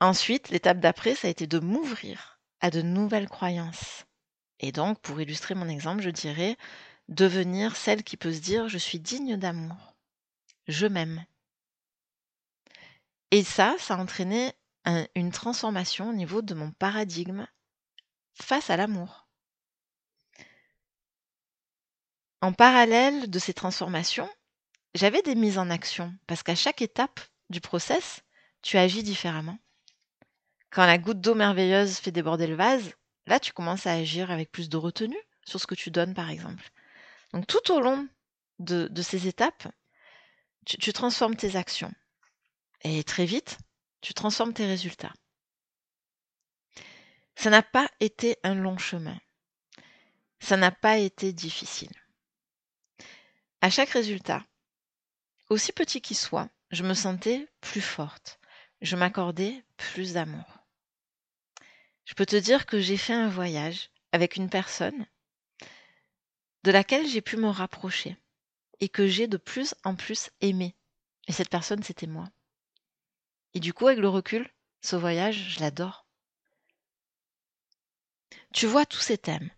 Ensuite, 0.00 0.48
l'étape 0.48 0.80
d'après, 0.80 1.14
ça 1.14 1.28
a 1.28 1.30
été 1.30 1.46
de 1.46 1.58
m'ouvrir 1.58 2.40
à 2.60 2.70
de 2.70 2.82
nouvelles 2.82 3.28
croyances. 3.28 4.04
Et 4.60 4.72
donc, 4.72 4.98
pour 5.00 5.20
illustrer 5.20 5.54
mon 5.54 5.68
exemple, 5.68 6.02
je 6.02 6.10
dirais 6.10 6.56
devenir 7.08 7.76
celle 7.76 8.02
qui 8.02 8.16
peut 8.16 8.32
se 8.32 8.40
dire 8.40 8.68
je 8.68 8.78
suis 8.78 9.00
digne 9.00 9.36
d'amour. 9.36 9.94
Je 10.66 10.86
m'aime. 10.86 11.24
Et 13.30 13.42
ça, 13.42 13.74
ça 13.78 13.94
a 13.94 13.98
entraîné 13.98 14.52
une 15.14 15.30
transformation 15.30 16.10
au 16.10 16.12
niveau 16.12 16.42
de 16.42 16.54
mon 16.54 16.70
paradigme 16.70 17.46
face 18.34 18.70
à 18.70 18.76
l'amour. 18.76 19.26
En 22.40 22.52
parallèle 22.52 23.30
de 23.30 23.38
ces 23.38 23.54
transformations, 23.54 24.28
j'avais 24.94 25.22
des 25.22 25.34
mises 25.34 25.58
en 25.58 25.70
action 25.70 26.14
parce 26.26 26.42
qu'à 26.42 26.54
chaque 26.54 26.82
étape 26.82 27.20
du 27.50 27.60
process, 27.60 28.22
tu 28.62 28.76
agis 28.76 29.02
différemment. 29.02 29.58
Quand 30.70 30.86
la 30.86 30.98
goutte 30.98 31.20
d'eau 31.20 31.34
merveilleuse 31.34 31.98
fait 31.98 32.10
déborder 32.10 32.46
le 32.46 32.56
vase, 32.56 32.92
là, 33.26 33.40
tu 33.40 33.52
commences 33.52 33.86
à 33.86 33.92
agir 33.92 34.30
avec 34.30 34.52
plus 34.52 34.68
de 34.68 34.76
retenue 34.76 35.16
sur 35.44 35.60
ce 35.60 35.66
que 35.66 35.74
tu 35.74 35.90
donnes, 35.90 36.14
par 36.14 36.30
exemple. 36.30 36.70
Donc, 37.34 37.48
tout 37.48 37.72
au 37.72 37.80
long 37.80 38.08
de, 38.60 39.02
ces 39.02 39.26
étapes, 39.26 39.66
tu, 40.64 40.92
transformes 40.92 41.34
tes 41.34 41.56
actions. 41.56 41.92
Et 42.82 43.02
très 43.02 43.24
vite, 43.24 43.58
tu 44.02 44.14
transformes 44.14 44.54
tes 44.54 44.66
résultats. 44.66 45.12
Ça 47.34 47.50
n'a 47.50 47.62
pas 47.62 47.88
été 47.98 48.36
un 48.44 48.54
long 48.54 48.78
chemin. 48.78 49.18
ça 50.38 50.56
n'a 50.56 50.70
pas 50.70 50.98
été 50.98 51.32
difficile. 51.32 51.90
À 53.60 53.68
chaque 53.68 53.90
résultat, 53.90 54.44
aussi 55.50 55.72
petit 55.72 56.00
qu'il 56.00 56.16
soit, 56.16 56.50
je 56.70 56.84
me 56.84 56.94
sentais 56.94 57.48
plus 57.60 57.80
forte. 57.80 58.38
Je 58.80 58.94
m'accordais 58.94 59.64
plus 59.76 60.12
d'amour. 60.12 60.60
Je 62.04 62.14
peux 62.14 62.26
te 62.26 62.36
dire 62.36 62.64
que 62.64 62.78
j'ai 62.80 62.96
fait 62.96 63.12
un 63.12 63.28
voyage 63.28 63.90
avec 64.12 64.36
une 64.36 64.50
personne 64.50 65.04
de 66.64 66.70
laquelle 66.70 67.06
j'ai 67.06 67.20
pu 67.20 67.36
me 67.36 67.50
rapprocher 67.50 68.16
et 68.80 68.88
que 68.88 69.06
j'ai 69.06 69.26
de 69.26 69.36
plus 69.36 69.74
en 69.84 69.94
plus 69.94 70.30
aimé. 70.40 70.74
Et 71.28 71.32
cette 71.32 71.50
personne, 71.50 71.82
c'était 71.82 72.06
moi. 72.06 72.30
Et 73.52 73.60
du 73.60 73.74
coup, 73.74 73.86
avec 73.86 73.98
le 73.98 74.08
recul, 74.08 74.50
ce 74.80 74.96
voyage, 74.96 75.36
je 75.50 75.60
l'adore. 75.60 76.06
Tu 78.54 78.66
vois 78.66 78.86
tous 78.86 79.00
ces 79.00 79.18
thèmes. 79.18 79.50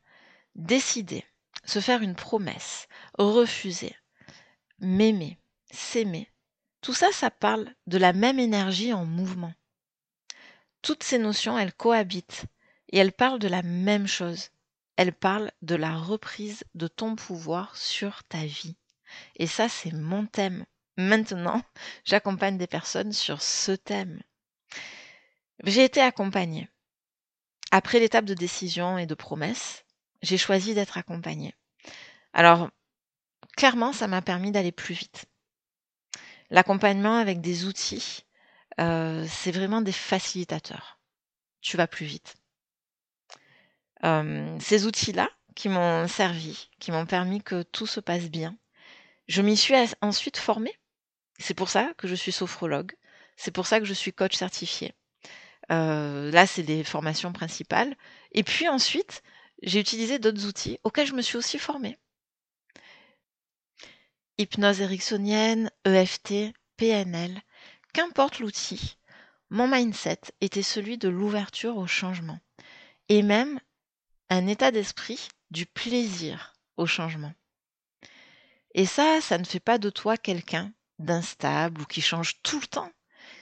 Décider, 0.57 1.25
se 1.65 1.79
faire 1.79 2.03
une 2.03 2.17
promesse, 2.17 2.89
refuser, 3.19 3.95
m'aimer, 4.81 5.39
s'aimer. 5.71 6.29
Tout 6.81 6.95
ça, 6.95 7.13
ça 7.13 7.31
parle 7.31 7.73
de 7.87 7.99
la 7.99 8.15
même 8.15 8.41
énergie 8.41 8.93
en 8.93 9.05
mouvement. 9.05 9.55
Toutes 10.83 11.05
ces 11.05 11.19
notions, 11.19 11.57
elles 11.57 11.75
cohabitent 11.75 12.47
et 12.89 12.99
elles 12.99 13.13
parlent 13.13 13.39
de 13.39 13.49
la 13.49 13.63
même 13.63 14.09
chose. 14.09 14.51
Elles 14.97 15.13
parlent 15.13 15.53
de 15.63 15.75
la 15.75 15.97
reprise 15.97 16.65
de 16.75 16.89
ton 16.89 17.17
pouvoir 17.17 17.77
sur 17.77 18.25
ta 18.25 18.45
vie. 18.45 18.77
Et 19.37 19.47
ça, 19.47 19.69
c'est 19.69 19.93
mon 19.93 20.27
thème. 20.27 20.65
Maintenant, 20.97 21.63
j'accompagne 22.05 22.59
des 22.59 22.67
personnes 22.67 23.13
sur 23.13 23.43
ce 23.43 23.73
thème. 23.73 24.23
J'ai 25.65 25.85
été 25.85 26.01
accompagnée. 26.01 26.69
Après 27.71 27.99
l'étape 27.99 28.25
de 28.25 28.35
décision 28.35 28.99
et 28.99 29.07
de 29.07 29.15
promesse, 29.15 29.85
j'ai 30.23 30.39
choisi 30.39 30.75
d'être 30.75 30.99
accompagnée. 30.99 31.55
Alors, 32.33 32.71
clairement, 33.57 33.93
ça 33.93 34.07
m'a 34.07 34.23
permis 34.23 34.53
d'aller 34.53 34.73
plus 34.73 34.95
vite. 34.95 35.27
L'accompagnement 36.51 37.17
avec 37.17 37.41
des 37.41 37.65
outils, 37.65 38.25
euh, 38.79 39.27
c'est 39.29 39.51
vraiment 39.51 39.81
des 39.81 39.93
facilitateurs. 39.93 41.01
Tu 41.61 41.77
vas 41.77 41.89
plus 41.89 42.07
vite. 42.07 42.37
Euh, 44.05 44.57
ces 44.61 44.87
outils-là 44.87 45.29
qui 45.55 45.69
m'ont 45.69 46.07
servi, 46.07 46.69
qui 46.79 46.91
m'ont 46.93 47.07
permis 47.07 47.43
que 47.43 47.63
tout 47.63 47.87
se 47.87 48.01
passe 48.01 48.29
bien, 48.29 48.57
je 49.29 49.43
m'y 49.43 49.57
suis 49.57 49.75
ensuite 50.01 50.37
formée. 50.37 50.77
C'est 51.39 51.55
pour 51.55 51.69
ça 51.69 51.93
que 51.97 52.09
je 52.09 52.15
suis 52.15 52.33
sophrologue. 52.33 52.93
C'est 53.37 53.51
pour 53.51 53.67
ça 53.67 53.81
que 53.81 53.87
je 53.87 53.95
suis 53.95 54.13
coach 54.13 54.35
certifié. 54.35 54.95
Euh, 55.71 56.31
là, 56.31 56.47
c'est 56.47 56.63
des 56.63 56.85
formations 56.85 57.33
principales. 57.33 57.95
Et 58.33 58.43
puis 58.43 58.69
ensuite, 58.69 59.23
j'ai 59.63 59.81
utilisé 59.81 60.19
d'autres 60.19 60.47
outils 60.47 60.79
auxquels 60.85 61.07
je 61.07 61.15
me 61.15 61.23
suis 61.23 61.37
aussi 61.37 61.59
formée. 61.59 61.99
Hypnose 64.39 64.81
ericksonienne, 64.81 65.71
EFT, 65.87 66.53
PNL, 66.77 67.41
qu'importe 67.95 68.39
l'outil, 68.39 68.99
mon 69.49 69.67
mindset 69.67 70.21
était 70.41 70.63
celui 70.63 70.99
de 70.99 71.09
l'ouverture 71.09 71.79
au 71.79 71.87
changement 71.87 72.39
et 73.09 73.23
même 73.23 73.61
un 74.29 74.47
état 74.47 74.71
d'esprit 74.71 75.29
du 75.51 75.67
plaisir 75.67 76.55
au 76.77 76.87
changement. 76.87 77.33
Et 78.75 78.87
ça, 78.87 79.21
ça 79.21 79.39
ne 79.39 79.45
fait 79.45 79.61
pas 79.61 79.79
de 79.79 79.91
toi 79.91 80.17
quelqu'un 80.17 80.73
d'instable 80.99 81.83
ou 81.83 81.85
qui 81.85 82.01
change 82.01 82.43
tout 82.43 82.61
le 82.61 82.67
temps. 82.67 82.91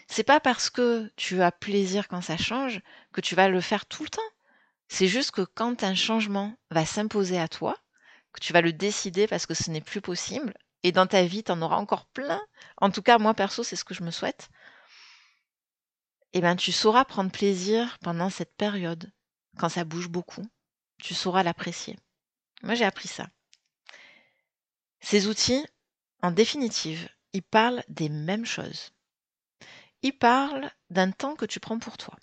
C'est 0.06 0.24
pas 0.24 0.40
parce 0.40 0.70
que 0.70 1.10
tu 1.16 1.42
as 1.42 1.52
plaisir 1.52 2.08
quand 2.08 2.20
ça 2.20 2.36
change 2.36 2.80
que 3.12 3.20
tu 3.20 3.34
vas 3.34 3.48
le 3.48 3.60
faire 3.60 3.86
tout 3.86 4.02
le 4.02 4.10
temps. 4.10 4.22
C'est 4.88 5.08
juste 5.08 5.30
que 5.30 5.42
quand 5.42 5.82
un 5.82 5.94
changement 5.94 6.54
va 6.70 6.84
s'imposer 6.84 7.38
à 7.38 7.48
toi, 7.48 7.76
que 8.32 8.40
tu 8.40 8.52
vas 8.52 8.60
le 8.60 8.72
décider 8.72 9.26
parce 9.26 9.46
que 9.46 9.54
ce 9.54 9.70
n'est 9.70 9.80
plus 9.80 10.00
possible, 10.00 10.54
et 10.82 10.92
dans 10.92 11.06
ta 11.06 11.24
vie, 11.24 11.42
tu 11.42 11.50
en 11.50 11.62
auras 11.62 11.76
encore 11.76 12.06
plein. 12.06 12.42
En 12.76 12.90
tout 12.90 13.02
cas, 13.02 13.18
moi 13.18 13.32
perso, 13.32 13.62
c'est 13.62 13.76
ce 13.76 13.84
que 13.84 13.94
je 13.94 14.02
me 14.02 14.10
souhaite. 14.10 14.50
Eh 16.34 16.40
bien, 16.40 16.56
tu 16.56 16.72
sauras 16.72 17.04
prendre 17.04 17.30
plaisir 17.30 17.98
pendant 18.00 18.28
cette 18.28 18.54
période, 18.56 19.10
quand 19.58 19.68
ça 19.68 19.84
bouge 19.84 20.08
beaucoup. 20.08 20.44
Tu 21.04 21.12
sauras 21.12 21.42
l'apprécier. 21.42 21.98
Moi, 22.62 22.74
j'ai 22.74 22.86
appris 22.86 23.08
ça. 23.08 23.28
Ces 25.02 25.26
outils, 25.26 25.62
en 26.22 26.30
définitive, 26.30 27.10
ils 27.34 27.42
parlent 27.42 27.84
des 27.88 28.08
mêmes 28.08 28.46
choses. 28.46 28.90
Ils 30.00 30.16
parlent 30.16 30.70
d'un 30.88 31.10
temps 31.10 31.36
que 31.36 31.44
tu 31.44 31.60
prends 31.60 31.78
pour 31.78 31.98
toi. 31.98 32.16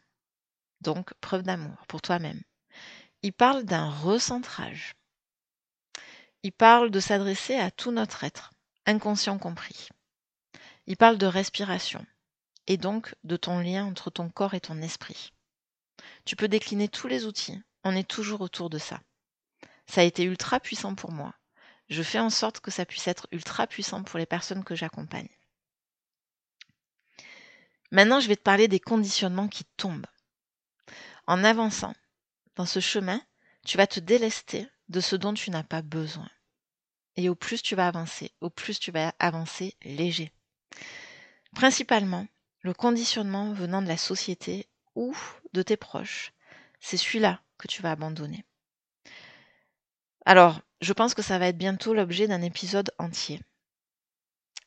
Donc, 0.79 1.13
preuve 1.21 1.43
d'amour 1.43 1.85
pour 1.87 2.01
toi-même. 2.01 2.41
Ils 3.21 3.33
parlent 3.33 3.65
d'un 3.65 3.87
recentrage. 3.87 4.95
Il 6.41 6.51
parle 6.51 6.89
de 6.89 6.99
s'adresser 6.99 7.57
à 7.57 7.69
tout 7.69 7.91
notre 7.91 8.23
être, 8.23 8.51
inconscient 8.87 9.37
compris. 9.37 9.89
Il 10.87 10.97
parle 10.97 11.19
de 11.19 11.27
respiration, 11.27 12.03
et 12.65 12.77
donc 12.77 13.13
de 13.25 13.37
ton 13.37 13.59
lien 13.59 13.85
entre 13.85 14.09
ton 14.09 14.31
corps 14.31 14.55
et 14.55 14.59
ton 14.59 14.81
esprit. 14.81 15.33
Tu 16.25 16.35
peux 16.35 16.47
décliner 16.47 16.87
tous 16.87 17.07
les 17.07 17.27
outils, 17.27 17.61
on 17.83 17.95
est 17.95 18.07
toujours 18.07 18.41
autour 18.41 18.69
de 18.69 18.77
ça. 18.77 19.01
Ça 19.87 20.01
a 20.01 20.05
été 20.05 20.23
ultra 20.23 20.59
puissant 20.59 20.95
pour 20.95 21.11
moi. 21.11 21.33
Je 21.89 22.03
fais 22.03 22.19
en 22.19 22.29
sorte 22.29 22.59
que 22.59 22.71
ça 22.71 22.85
puisse 22.85 23.07
être 23.07 23.27
ultra 23.31 23.67
puissant 23.67 24.03
pour 24.03 24.17
les 24.17 24.25
personnes 24.25 24.63
que 24.63 24.75
j'accompagne. 24.75 25.29
Maintenant, 27.91 28.21
je 28.21 28.29
vais 28.29 28.37
te 28.37 28.41
parler 28.41 28.69
des 28.69 28.79
conditionnements 28.79 29.49
qui 29.49 29.65
tombent. 29.75 30.07
En 31.27 31.43
avançant 31.43 31.93
dans 32.55 32.65
ce 32.65 32.79
chemin, 32.79 33.21
tu 33.65 33.77
vas 33.77 33.87
te 33.87 33.99
délester 33.99 34.67
de 34.87 35.01
ce 35.01 35.15
dont 35.15 35.33
tu 35.33 35.51
n'as 35.51 35.63
pas 35.63 35.81
besoin. 35.81 36.29
Et 37.17 37.27
au 37.27 37.35
plus 37.35 37.61
tu 37.61 37.75
vas 37.75 37.87
avancer, 37.87 38.31
au 38.39 38.49
plus 38.49 38.79
tu 38.79 38.91
vas 38.91 39.13
avancer 39.19 39.75
léger. 39.83 40.31
Principalement, 41.53 42.27
le 42.61 42.73
conditionnement 42.73 43.51
venant 43.53 43.81
de 43.81 43.87
la 43.87 43.97
société 43.97 44.69
ou 44.95 45.15
de 45.51 45.61
tes 45.61 45.77
proches, 45.77 46.31
c'est 46.79 46.97
celui-là 46.97 47.41
que 47.61 47.67
tu 47.67 47.81
vas 47.81 47.91
abandonner. 47.91 48.43
Alors, 50.25 50.61
je 50.81 50.93
pense 50.93 51.13
que 51.13 51.21
ça 51.21 51.39
va 51.39 51.47
être 51.47 51.57
bientôt 51.57 51.93
l'objet 51.93 52.27
d'un 52.27 52.41
épisode 52.41 52.91
entier. 52.97 53.39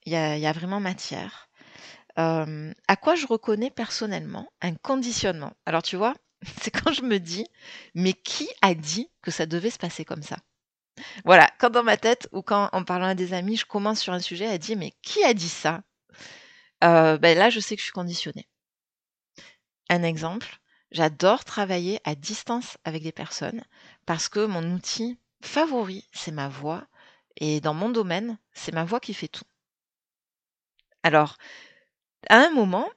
Il 0.06 0.12
y 0.12 0.16
a, 0.16 0.52
vraiment 0.52 0.80
matière. 0.80 1.48
Euh, 2.18 2.72
à 2.88 2.96
quoi 2.96 3.14
je 3.14 3.26
reconnais 3.26 3.70
personnellement 3.70 4.52
un 4.60 4.74
conditionnement? 4.74 5.52
Alors 5.66 5.82
tu 5.82 5.96
vois, 5.96 6.14
c'est 6.60 6.70
quand 6.70 6.92
je 6.92 7.02
me 7.02 7.18
dis, 7.18 7.46
mais 7.94 8.12
qui 8.12 8.48
a 8.62 8.74
dit 8.74 9.10
que 9.22 9.30
ça 9.30 9.46
devait 9.46 9.70
se 9.70 9.78
passer 9.78 10.04
comme 10.04 10.22
ça? 10.22 10.36
Voilà, 11.24 11.48
quand 11.58 11.70
dans 11.70 11.82
ma 11.82 11.96
tête 11.96 12.28
ou 12.32 12.42
quand 12.42 12.68
en 12.72 12.84
parlant 12.84 13.06
à 13.06 13.14
des 13.14 13.32
amis, 13.32 13.56
je 13.56 13.64
commence 13.64 14.00
sur 14.00 14.12
un 14.12 14.20
sujet 14.20 14.46
à 14.46 14.58
dire, 14.58 14.76
mais 14.76 14.92
qui 15.02 15.24
a 15.24 15.34
dit 15.34 15.48
ça? 15.48 15.82
Euh, 16.84 17.18
ben 17.18 17.36
Là, 17.36 17.50
je 17.50 17.60
sais 17.60 17.74
que 17.76 17.80
je 17.80 17.86
suis 17.86 17.92
conditionnée. 17.92 18.46
Un 19.88 20.02
exemple, 20.02 20.60
j'adore 20.94 21.44
travailler 21.44 22.00
à 22.04 22.14
distance 22.14 22.78
avec 22.84 23.02
des 23.02 23.12
personnes 23.12 23.62
parce 24.06 24.28
que 24.28 24.46
mon 24.46 24.64
outil 24.74 25.18
favori, 25.42 26.08
c'est 26.12 26.30
ma 26.30 26.48
voix. 26.48 26.86
Et 27.36 27.60
dans 27.60 27.74
mon 27.74 27.90
domaine, 27.90 28.38
c'est 28.52 28.72
ma 28.72 28.84
voix 28.84 29.00
qui 29.00 29.12
fait 29.12 29.28
tout. 29.28 29.44
Alors, 31.02 31.36
à 32.30 32.36
un 32.36 32.50
moment, 32.50 32.88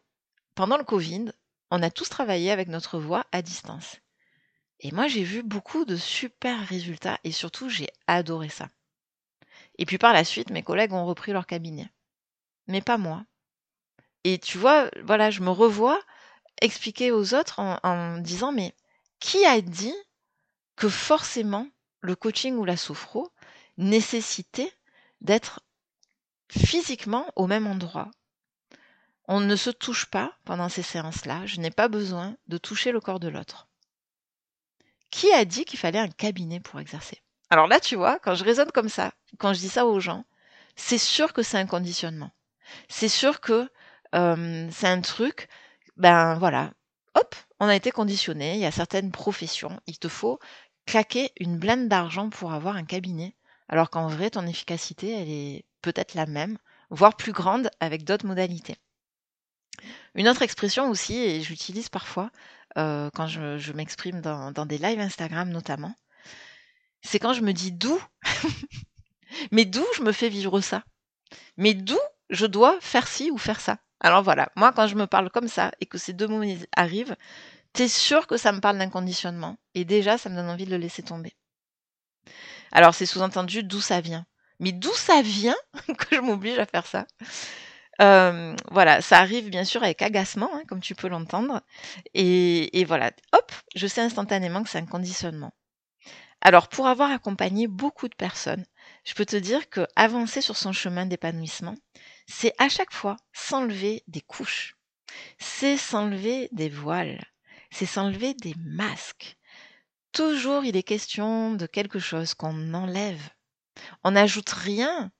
pendant 0.53 0.77
le 0.77 0.83
Covid, 0.83 1.31
on 1.71 1.81
a 1.81 1.89
tous 1.89 2.07
travaillé 2.07 2.51
avec 2.51 2.67
notre 2.67 2.99
voix 2.99 3.25
à 3.31 3.41
distance. 3.41 3.97
Et 4.79 4.91
moi, 4.91 5.07
j'ai 5.07 5.23
vu 5.23 5.41
beaucoup 5.41 5.83
de 5.83 5.95
super 5.95 6.67
résultats 6.67 7.17
et 7.23 7.31
surtout, 7.31 7.67
j'ai 7.67 7.89
adoré 8.05 8.47
ça. 8.47 8.69
Et 9.79 9.85
puis 9.85 9.97
par 9.97 10.13
la 10.13 10.23
suite, 10.23 10.51
mes 10.51 10.63
collègues 10.63 10.93
ont 10.93 11.05
repris 11.05 11.31
leur 11.31 11.47
cabinet. 11.47 11.89
Mais 12.67 12.81
pas 12.81 12.99
moi. 12.99 13.25
Et 14.23 14.37
tu 14.37 14.59
vois, 14.59 14.91
voilà, 15.03 15.31
je 15.31 15.41
me 15.41 15.49
revois 15.49 15.99
expliquer 16.61 17.11
aux 17.11 17.33
autres 17.33 17.59
en, 17.59 18.17
disant, 18.17 18.51
mais 18.51 18.73
qui 19.19 19.45
a 19.45 19.61
dit 19.61 19.95
que 20.75 20.89
forcément 20.89 21.67
le 22.01 22.15
coaching 22.15 22.55
ou 22.55 22.65
la 22.65 22.77
sophro 22.77 23.31
nécessitait 23.77 24.71
d'être 25.21 25.61
physiquement 26.49 27.25
au 27.35 27.47
même 27.47 27.67
endroit, 27.67 28.11
on 29.27 29.39
ne 29.39 29.55
se 29.55 29.69
touche 29.69 30.05
pas 30.05 30.33
pendant 30.45 30.69
ces 30.69 30.83
séances-là. 30.83 31.45
Je 31.45 31.59
n'ai 31.59 31.71
pas 31.71 31.89
besoin 31.89 32.37
de 32.47 32.57
toucher 32.57 32.91
le 32.91 33.01
corps 33.01 33.19
de 33.19 33.27
l'autre. 33.27 33.67
Qui 35.09 35.31
a 35.33 35.45
dit 35.45 35.65
qu'il 35.65 35.79
fallait 35.79 35.99
un 35.99 36.09
cabinet 36.09 36.59
pour 36.59 36.79
exercer? 36.79 37.21
Alors 37.49 37.67
là, 37.67 37.79
tu 37.79 37.95
vois, 37.95 38.19
quand 38.19 38.35
je 38.35 38.43
raisonne 38.43 38.71
comme 38.71 38.89
ça, 38.89 39.13
quand 39.37 39.53
je 39.53 39.59
dis 39.59 39.69
ça 39.69 39.85
aux 39.85 39.99
gens, 39.99 40.25
c'est 40.75 40.97
sûr 40.97 41.33
que 41.33 41.43
c'est 41.43 41.57
un 41.57 41.65
conditionnement. 41.65 42.31
C'est 42.89 43.09
sûr 43.09 43.39
que 43.41 43.69
euh, 44.15 44.69
c'est 44.71 44.87
un 44.87 45.01
truc, 45.01 45.47
ben 45.97 46.35
voilà, 46.35 46.71
hop, 47.15 47.35
on 47.59 47.67
a 47.67 47.75
été 47.75 47.91
conditionné. 47.91 48.55
Il 48.55 48.61
y 48.61 48.65
a 48.65 48.71
certaines 48.71 49.11
professions, 49.11 49.79
il 49.87 49.97
te 49.99 50.07
faut 50.07 50.39
claquer 50.85 51.31
une 51.39 51.57
blinde 51.57 51.89
d'argent 51.89 52.29
pour 52.29 52.53
avoir 52.53 52.75
un 52.75 52.85
cabinet, 52.85 53.35
alors 53.67 53.89
qu'en 53.89 54.07
vrai, 54.07 54.29
ton 54.29 54.47
efficacité, 54.47 55.11
elle 55.11 55.29
est 55.29 55.65
peut-être 55.81 56.13
la 56.15 56.25
même, 56.25 56.57
voire 56.89 57.17
plus 57.17 57.33
grande 57.33 57.69
avec 57.79 58.03
d'autres 58.03 58.25
modalités. 58.25 58.77
Une 60.15 60.27
autre 60.27 60.41
expression 60.41 60.89
aussi, 60.89 61.15
et 61.17 61.41
j'utilise 61.41 61.89
parfois 61.89 62.31
euh, 62.77 63.09
quand 63.13 63.27
je, 63.27 63.71
m'exprime 63.73 64.21
dans, 64.21 64.65
des 64.65 64.77
lives 64.77 64.99
Instagram 64.99 65.49
notamment, 65.49 65.95
c'est 67.01 67.19
quand 67.19 67.33
je 67.33 67.41
me 67.41 67.53
dis 67.53 67.71
d'où 67.71 68.01
Mais 69.51 69.65
d'où 69.65 69.85
je 69.95 70.03
me 70.03 70.11
fais 70.11 70.29
vivre 70.29 70.61
ça? 70.61 70.83
Mais 71.57 71.73
d'où 71.73 71.99
je 72.29 72.45
dois 72.45 72.79
faire 72.81 73.07
ci 73.07 73.29
ou 73.29 73.37
faire 73.37 73.59
ça? 73.59 73.77
Alors 73.99 74.23
voilà, 74.23 74.49
moi 74.55 74.71
quand 74.73 74.87
je 74.87 74.95
me 74.95 75.07
parle 75.07 75.29
comme 75.29 75.47
ça 75.47 75.71
et 75.81 75.85
que 75.85 75.97
ces 75.97 76.13
deux 76.13 76.27
mots 76.27 76.43
arrivent, 76.75 77.15
t'es 77.73 77.87
sûr 77.87 78.27
que 78.27 78.37
ça 78.37 78.51
me 78.51 78.59
parle 78.61 78.77
d'un 78.77 78.89
conditionnement. 78.89 79.57
Et 79.75 79.85
déjà, 79.85 80.17
ça 80.17 80.29
me 80.29 80.35
donne 80.35 80.49
envie 80.49 80.65
de 80.65 80.71
le 80.71 80.77
laisser 80.77 81.03
tomber. 81.03 81.35
Alors 82.71 82.93
c'est 82.93 83.05
sous-entendu 83.05 83.63
d'où 83.63 83.81
ça 83.81 84.01
vient. 84.01 84.25
Mais 84.59 84.71
d'où 84.71 84.93
ça 84.93 85.21
vient 85.21 85.55
que 85.97 86.15
je 86.15 86.21
m'oblige 86.21 86.59
à 86.59 86.65
faire 86.65 86.87
ça? 86.87 87.05
Voilà, 88.71 89.01
ça 89.01 89.19
arrive 89.19 89.49
bien 89.49 89.63
sûr 89.63 89.83
avec 89.83 90.01
agacement, 90.01 90.49
hein, 90.53 90.63
comme 90.67 90.81
tu 90.81 90.95
peux 90.95 91.07
l'entendre. 91.07 91.61
Et, 92.13 92.79
et, 92.79 92.85
voilà, 92.85 93.11
hop, 93.33 93.51
je 93.75 93.87
sais 93.87 94.01
instantanément 94.01 94.63
que 94.63 94.69
c'est 94.69 94.77
un 94.79 94.85
conditionnement. 94.85 95.51
Alors, 96.41 96.67
pour 96.69 96.87
avoir 96.87 97.11
accompagné 97.11 97.67
beaucoup 97.67 98.07
de 98.07 98.15
personnes, 98.15 98.65
je 99.03 99.13
peux 99.15 99.25
te 99.25 99.35
dire 99.35 99.69
que 99.69 99.87
avancer 99.95 100.41
sur 100.41 100.55
son 100.55 100.71
chemin 100.71 101.05
d'épanouissement, 101.05 101.75
c'est 102.27 102.53
à 102.57 102.69
chaque 102.69 102.93
fois 102.93 103.15
s'enlever 103.33 104.03
des 104.07 104.21
couches, 104.21 104.75
c'est 105.39 105.77
s'enlever 105.77 106.49
des 106.51 106.69
voiles, 106.69 107.23
c'est 107.71 107.85
s'enlever 107.85 108.33
des 108.33 108.53
masques. 108.59 109.37
Toujours 110.11 110.65
il 110.65 110.75
est 110.75 110.83
question 110.83 111.53
de 111.53 111.65
quelque 111.65 111.99
chose 111.99 112.33
qu'on 112.33 112.73
enlève. 112.73 113.29
On 114.03 114.11
n'ajoute 114.11 114.49
rien 114.49 115.11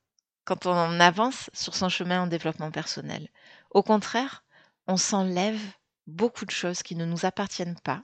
quand 0.44 0.66
on 0.66 1.00
avance 1.00 1.50
sur 1.54 1.76
son 1.76 1.90
chemin 1.90 2.24
en 2.24 2.28
développement 2.28 2.72
personnel. 2.72 3.30
Au 3.72 3.84
contraire, 3.84 4.44
on 4.88 4.98
s'enlève 4.98 5.62
beaucoup 6.08 6.46
de 6.46 6.52
choses 6.52 6.84
qui 6.84 6.96
ne 6.96 7.06
nous 7.06 7.26
appartiennent 7.26 7.80
pas. 7.84 8.02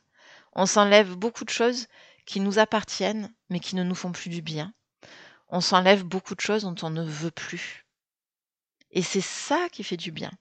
On 0.53 0.65
s'enlève 0.65 1.15
beaucoup 1.15 1.45
de 1.45 1.49
choses 1.49 1.87
qui 2.25 2.39
nous 2.39 2.59
appartiennent 2.59 3.33
mais 3.49 3.59
qui 3.59 3.75
ne 3.75 3.83
nous 3.83 3.95
font 3.95 4.11
plus 4.11 4.29
du 4.29 4.41
bien. 4.41 4.73
On 5.49 5.61
s'enlève 5.61 6.03
beaucoup 6.03 6.35
de 6.35 6.41
choses 6.41 6.63
dont 6.63 6.75
on 6.83 6.89
ne 6.89 7.03
veut 7.03 7.31
plus. 7.31 7.82
Et 8.93 9.01
c'est 9.01 9.21
ça 9.21 9.67
qui 9.71 9.83
fait 9.83 9.97
du 9.97 10.11
bien. 10.11 10.31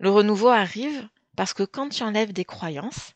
Le 0.00 0.10
renouveau 0.10 0.48
arrive 0.48 1.08
parce 1.36 1.54
que 1.54 1.62
quand 1.62 1.90
tu 1.90 2.02
enlèves 2.02 2.32
des 2.32 2.44
croyances, 2.44 3.12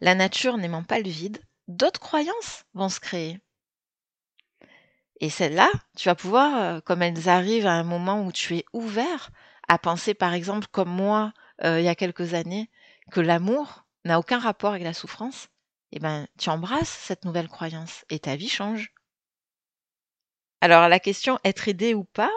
la 0.00 0.14
nature 0.14 0.56
n'aimant 0.56 0.84
pas 0.84 1.00
le 1.00 1.10
vide, 1.10 1.42
d'autres 1.68 2.00
croyances 2.00 2.64
vont 2.74 2.88
se 2.88 3.00
créer. 3.00 3.40
Et 5.20 5.30
celles-là, 5.30 5.70
tu 5.96 6.08
vas 6.08 6.14
pouvoir, 6.14 6.56
euh, 6.56 6.80
comme 6.80 7.02
elles 7.02 7.28
arrivent 7.28 7.66
à 7.66 7.72
un 7.72 7.84
moment 7.84 8.24
où 8.24 8.32
tu 8.32 8.56
es 8.56 8.64
ouvert 8.72 9.30
à 9.68 9.78
penser, 9.78 10.14
par 10.14 10.32
exemple, 10.32 10.66
comme 10.70 10.90
moi, 10.90 11.32
euh, 11.64 11.80
il 11.80 11.84
y 11.84 11.88
a 11.88 11.94
quelques 11.94 12.34
années, 12.34 12.70
que 13.10 13.20
l'amour 13.20 13.84
n'a 14.04 14.18
aucun 14.18 14.38
rapport 14.38 14.70
avec 14.70 14.82
la 14.82 14.94
souffrance, 14.94 15.48
eh 15.92 15.98
ben, 15.98 16.26
tu 16.38 16.50
embrasses 16.50 16.88
cette 16.88 17.24
nouvelle 17.24 17.48
croyance 17.48 18.04
et 18.10 18.18
ta 18.18 18.36
vie 18.36 18.48
change. 18.48 18.92
Alors, 20.60 20.88
la 20.88 21.00
question 21.00 21.38
être 21.44 21.68
aidé 21.68 21.94
ou 21.94 22.04
pas, 22.04 22.30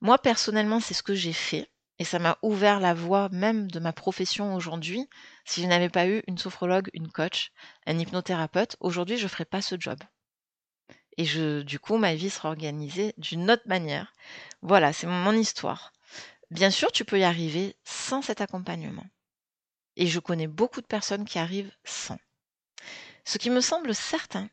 moi, 0.00 0.18
personnellement, 0.18 0.80
c'est 0.80 0.94
ce 0.94 1.02
que 1.02 1.14
j'ai 1.14 1.32
fait. 1.32 1.70
Et 1.98 2.04
ça 2.04 2.18
m'a 2.18 2.38
ouvert 2.40 2.80
la 2.80 2.94
voie 2.94 3.28
même 3.28 3.70
de 3.70 3.78
ma 3.78 3.92
profession 3.92 4.54
aujourd'hui. 4.54 5.06
Si 5.44 5.60
je 5.60 5.66
n'avais 5.66 5.90
pas 5.90 6.06
eu 6.06 6.22
une 6.26 6.38
sophrologue, 6.38 6.88
une 6.94 7.10
coach, 7.10 7.52
un 7.86 7.98
hypnothérapeute, 7.98 8.76
aujourd'hui, 8.80 9.18
je 9.18 9.24
ne 9.24 9.28
ferais 9.28 9.44
pas 9.44 9.60
ce 9.60 9.76
job. 9.78 9.98
Et 11.18 11.26
je, 11.26 11.60
du 11.60 11.78
coup, 11.78 11.98
ma 11.98 12.14
vie 12.14 12.30
sera 12.30 12.48
organisée 12.48 13.12
d'une 13.18 13.50
autre 13.50 13.66
manière. 13.66 14.14
Voilà, 14.62 14.94
c'est 14.94 15.06
mon 15.06 15.32
histoire. 15.32 15.92
Bien 16.50 16.70
sûr, 16.70 16.90
tu 16.90 17.04
peux 17.04 17.20
y 17.20 17.24
arriver 17.24 17.76
sans 17.84 18.22
cet 18.22 18.40
accompagnement. 18.40 19.06
Et 19.96 20.06
je 20.06 20.20
connais 20.20 20.46
beaucoup 20.46 20.80
de 20.80 20.86
personnes 20.86 21.26
qui 21.26 21.38
arrivent 21.38 21.72
sans. 21.84 22.18
Ce 23.26 23.36
qui 23.36 23.50
me 23.50 23.60
semble 23.60 23.94
certain, 23.94 24.48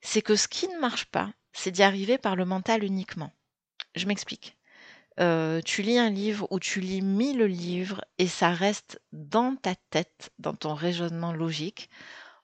c'est 0.00 0.22
que 0.22 0.36
ce 0.36 0.46
qui 0.46 0.68
ne 0.68 0.78
marche 0.78 1.06
pas, 1.06 1.32
c'est 1.52 1.72
d'y 1.72 1.82
arriver 1.82 2.18
par 2.18 2.36
le 2.36 2.44
mental 2.44 2.84
uniquement. 2.84 3.32
Je 3.96 4.06
m'explique. 4.06 4.55
Tu 5.18 5.82
lis 5.82 5.98
un 5.98 6.10
livre 6.10 6.46
ou 6.50 6.60
tu 6.60 6.80
lis 6.80 7.02
mille 7.02 7.42
livres 7.42 8.04
et 8.18 8.28
ça 8.28 8.50
reste 8.50 9.00
dans 9.12 9.56
ta 9.56 9.74
tête, 9.90 10.30
dans 10.38 10.54
ton 10.54 10.74
raisonnement 10.74 11.32
logique. 11.32 11.90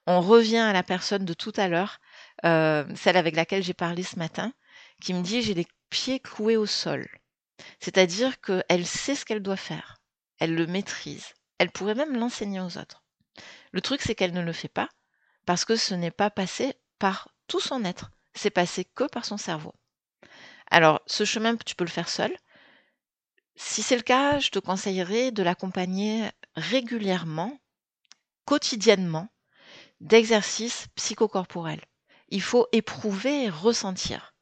On 0.05 0.21
revient 0.21 0.57
à 0.57 0.73
la 0.73 0.83
personne 0.83 1.25
de 1.25 1.33
tout 1.33 1.53
à 1.55 1.67
l'heure 1.67 1.99
celle 2.43 3.17
avec 3.17 3.35
laquelle 3.35 3.63
j'ai 3.63 3.73
parlé 3.73 4.03
ce 4.03 4.17
matin, 4.17 4.53
qui 5.01 5.13
me 5.13 5.21
dit 5.21 5.41
j'ai 5.41 5.53
les 5.53 5.67
pieds 5.89 6.19
cloués 6.19 6.57
au 6.57 6.65
sol. 6.65 7.07
C'est-à-dire 7.79 8.41
qu'elle 8.41 8.85
sait 8.85 9.15
ce 9.15 9.25
qu'elle 9.25 9.41
doit 9.41 9.55
faire. 9.55 10.01
Elle 10.39 10.55
le 10.55 10.67
maîtrise. 10.67 11.33
Elle 11.59 11.71
pourrait 11.71 11.95
même 11.95 12.17
l'enseigner 12.17 12.59
aux 12.59 12.77
autres. 12.77 13.03
Le 13.71 13.81
truc, 13.81 14.01
c'est 14.01 14.15
qu'elle 14.15 14.33
ne 14.33 14.41
le 14.41 14.53
fait 14.53 14.67
pas 14.67 14.89
parce 15.45 15.65
que 15.65 15.75
ce 15.75 15.93
n'est 15.93 16.11
pas 16.11 16.29
passé 16.29 16.73
par 16.99 17.29
tout 17.47 17.59
son 17.59 17.85
être. 17.85 18.11
C'est 18.33 18.49
passé 18.49 18.85
que 18.85 19.05
par 19.05 19.25
son 19.25 19.37
cerveau. 19.37 19.73
Alors, 20.71 21.01
ce 21.05 21.23
chemin, 21.23 21.55
tu 21.55 21.75
peux 21.75 21.83
le 21.83 21.89
faire 21.89 22.09
seul. 22.09 22.35
Si 23.55 23.81
c'est 23.81 23.95
le 23.95 24.01
cas, 24.01 24.39
je 24.39 24.49
te 24.49 24.59
conseillerais 24.59 25.31
de 25.31 25.43
l'accompagner 25.43 26.29
régulièrement, 26.55 27.57
quotidiennement, 28.45 29.29
d'exercices 30.01 30.87
psychocorporels 30.95 31.85
il 32.33 32.41
faut 32.41 32.67
éprouver 32.71 33.43
et 33.43 33.49
ressentir. 33.49 34.33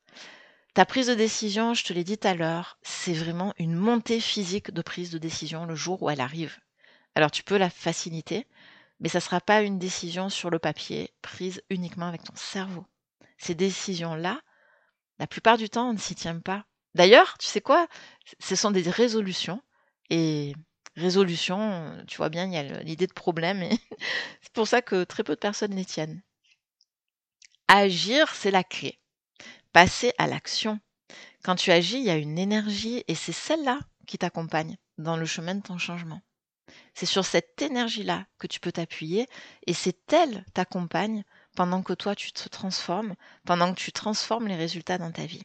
Ta 0.73 0.85
prise 0.85 1.07
de 1.07 1.13
décision, 1.13 1.73
je 1.73 1.83
te 1.83 1.91
l'ai 1.91 2.05
dit 2.05 2.17
tout 2.17 2.25
à 2.29 2.35
l'heure, 2.35 2.77
c'est 2.81 3.11
vraiment 3.11 3.53
une 3.57 3.75
montée 3.75 4.21
physique 4.21 4.71
de 4.71 4.81
prise 4.81 5.11
de 5.11 5.17
décision 5.17 5.65
le 5.65 5.75
jour 5.75 6.01
où 6.01 6.09
elle 6.09 6.21
arrive. 6.21 6.57
Alors 7.15 7.31
tu 7.31 7.43
peux 7.43 7.57
la 7.57 7.69
faciliter, 7.69 8.47
mais 9.01 9.09
ça 9.09 9.17
ne 9.17 9.23
sera 9.23 9.41
pas 9.41 9.61
une 9.61 9.77
décision 9.77 10.29
sur 10.29 10.49
le 10.49 10.57
papier 10.57 11.13
prise 11.21 11.61
uniquement 11.69 12.07
avec 12.07 12.23
ton 12.23 12.35
cerveau. 12.37 12.85
Ces 13.37 13.55
décisions-là, 13.55 14.39
la 15.19 15.27
plupart 15.27 15.57
du 15.57 15.69
temps, 15.69 15.89
on 15.89 15.93
ne 15.93 15.97
s'y 15.99 16.15
tient 16.15 16.39
pas. 16.39 16.65
D'ailleurs, 16.95 17.37
tu 17.37 17.47
sais 17.47 17.61
quoi? 17.61 17.87
Ce 18.39 18.55
sont 18.55 18.71
des 18.71 18.89
résolutions. 18.89 19.61
Et 20.09 20.53
résolution, 20.95 22.03
tu 22.07 22.17
vois 22.17 22.29
bien, 22.29 22.45
il 22.45 22.53
y 22.53 22.57
a 22.57 22.83
l'idée 22.83 23.07
de 23.07 23.13
problème. 23.13 23.61
Et 23.63 23.71
c'est 24.41 24.53
pour 24.53 24.67
ça 24.67 24.81
que 24.81 25.03
très 25.03 25.23
peu 25.23 25.35
de 25.35 25.39
personnes 25.39 25.75
les 25.75 25.85
tiennent. 25.85 26.21
Agir, 27.67 28.33
c'est 28.35 28.51
la 28.51 28.63
clé. 28.63 28.99
Passer 29.71 30.13
à 30.17 30.27
l'action. 30.27 30.79
Quand 31.43 31.55
tu 31.55 31.71
agis, 31.71 31.97
il 31.97 32.03
y 32.03 32.09
a 32.09 32.17
une 32.17 32.37
énergie 32.37 33.03
et 33.07 33.15
c'est 33.15 33.31
celle-là 33.31 33.79
qui 34.05 34.17
t'accompagne 34.17 34.77
dans 34.97 35.17
le 35.17 35.25
chemin 35.25 35.55
de 35.55 35.61
ton 35.61 35.77
changement. 35.77 36.21
C'est 36.93 37.05
sur 37.05 37.25
cette 37.25 37.61
énergie-là 37.61 38.25
que 38.37 38.47
tu 38.47 38.59
peux 38.59 38.71
t'appuyer 38.71 39.27
et 39.67 39.73
c'est 39.73 40.13
elle 40.13 40.45
t'accompagne 40.53 41.23
pendant 41.55 41.81
que 41.81 41.93
toi 41.93 42.15
tu 42.15 42.31
te 42.31 42.47
transformes, 42.49 43.15
pendant 43.45 43.73
que 43.73 43.79
tu 43.79 43.91
transformes 43.91 44.47
les 44.47 44.55
résultats 44.55 44.97
dans 44.97 45.11
ta 45.11 45.25
vie. 45.25 45.43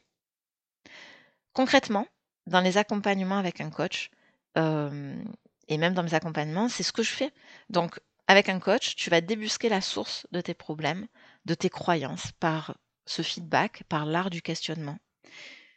Concrètement, 1.57 2.07
dans 2.47 2.61
les 2.61 2.77
accompagnements 2.77 3.38
avec 3.38 3.62
un 3.62 3.71
coach, 3.71 4.11
euh, 4.59 5.16
et 5.69 5.79
même 5.79 5.95
dans 5.95 6.03
mes 6.03 6.12
accompagnements, 6.12 6.69
c'est 6.69 6.83
ce 6.83 6.92
que 6.92 7.03
je 7.03 7.11
fais. 7.11 7.33
Donc, 7.71 7.99
avec 8.27 8.51
un 8.51 8.61
coach, 8.61 8.95
tu 8.95 9.09
vas 9.09 9.23
débusquer 9.23 9.71
la 9.71 9.81
source 9.81 10.27
de 10.33 10.42
tes 10.42 10.53
problèmes, 10.53 11.07
de 11.47 11.55
tes 11.55 11.71
croyances 11.71 12.31
par 12.40 12.77
ce 13.07 13.23
feedback, 13.23 13.85
par 13.88 14.05
l'art 14.05 14.29
du 14.29 14.42
questionnement. 14.42 14.99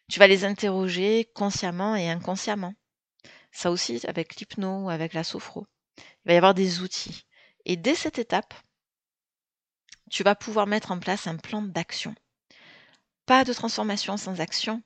Tu 0.10 0.20
vas 0.20 0.28
les 0.28 0.44
interroger 0.44 1.32
consciemment 1.34 1.96
et 1.96 2.10
inconsciemment. 2.10 2.74
Ça 3.54 3.72
aussi 3.72 4.02
avec 4.06 4.36
l'hypno 4.36 4.84
ou 4.84 4.89
avec 4.89 5.13
la 5.13 5.24
sophro. 5.24 5.65
Il 5.98 6.04
va 6.26 6.34
y 6.34 6.38
avoir 6.38 6.56
des 6.56 6.82
outils. 6.82 7.24
Et 7.63 7.78
dès 7.78 7.96
cette 7.96 8.20
étape, 8.20 8.54
tu 10.12 10.24
vas 10.24 10.36
pouvoir 10.36 10.68
mettre 10.68 10.92
en 10.92 11.00
place 11.00 11.26
un 11.26 11.38
plan 11.38 11.62
d'action. 11.62 12.13
Pas 13.26 13.46
de 13.46 13.54
transformation 13.54 14.18
sans 14.18 14.42
action. 14.42 14.84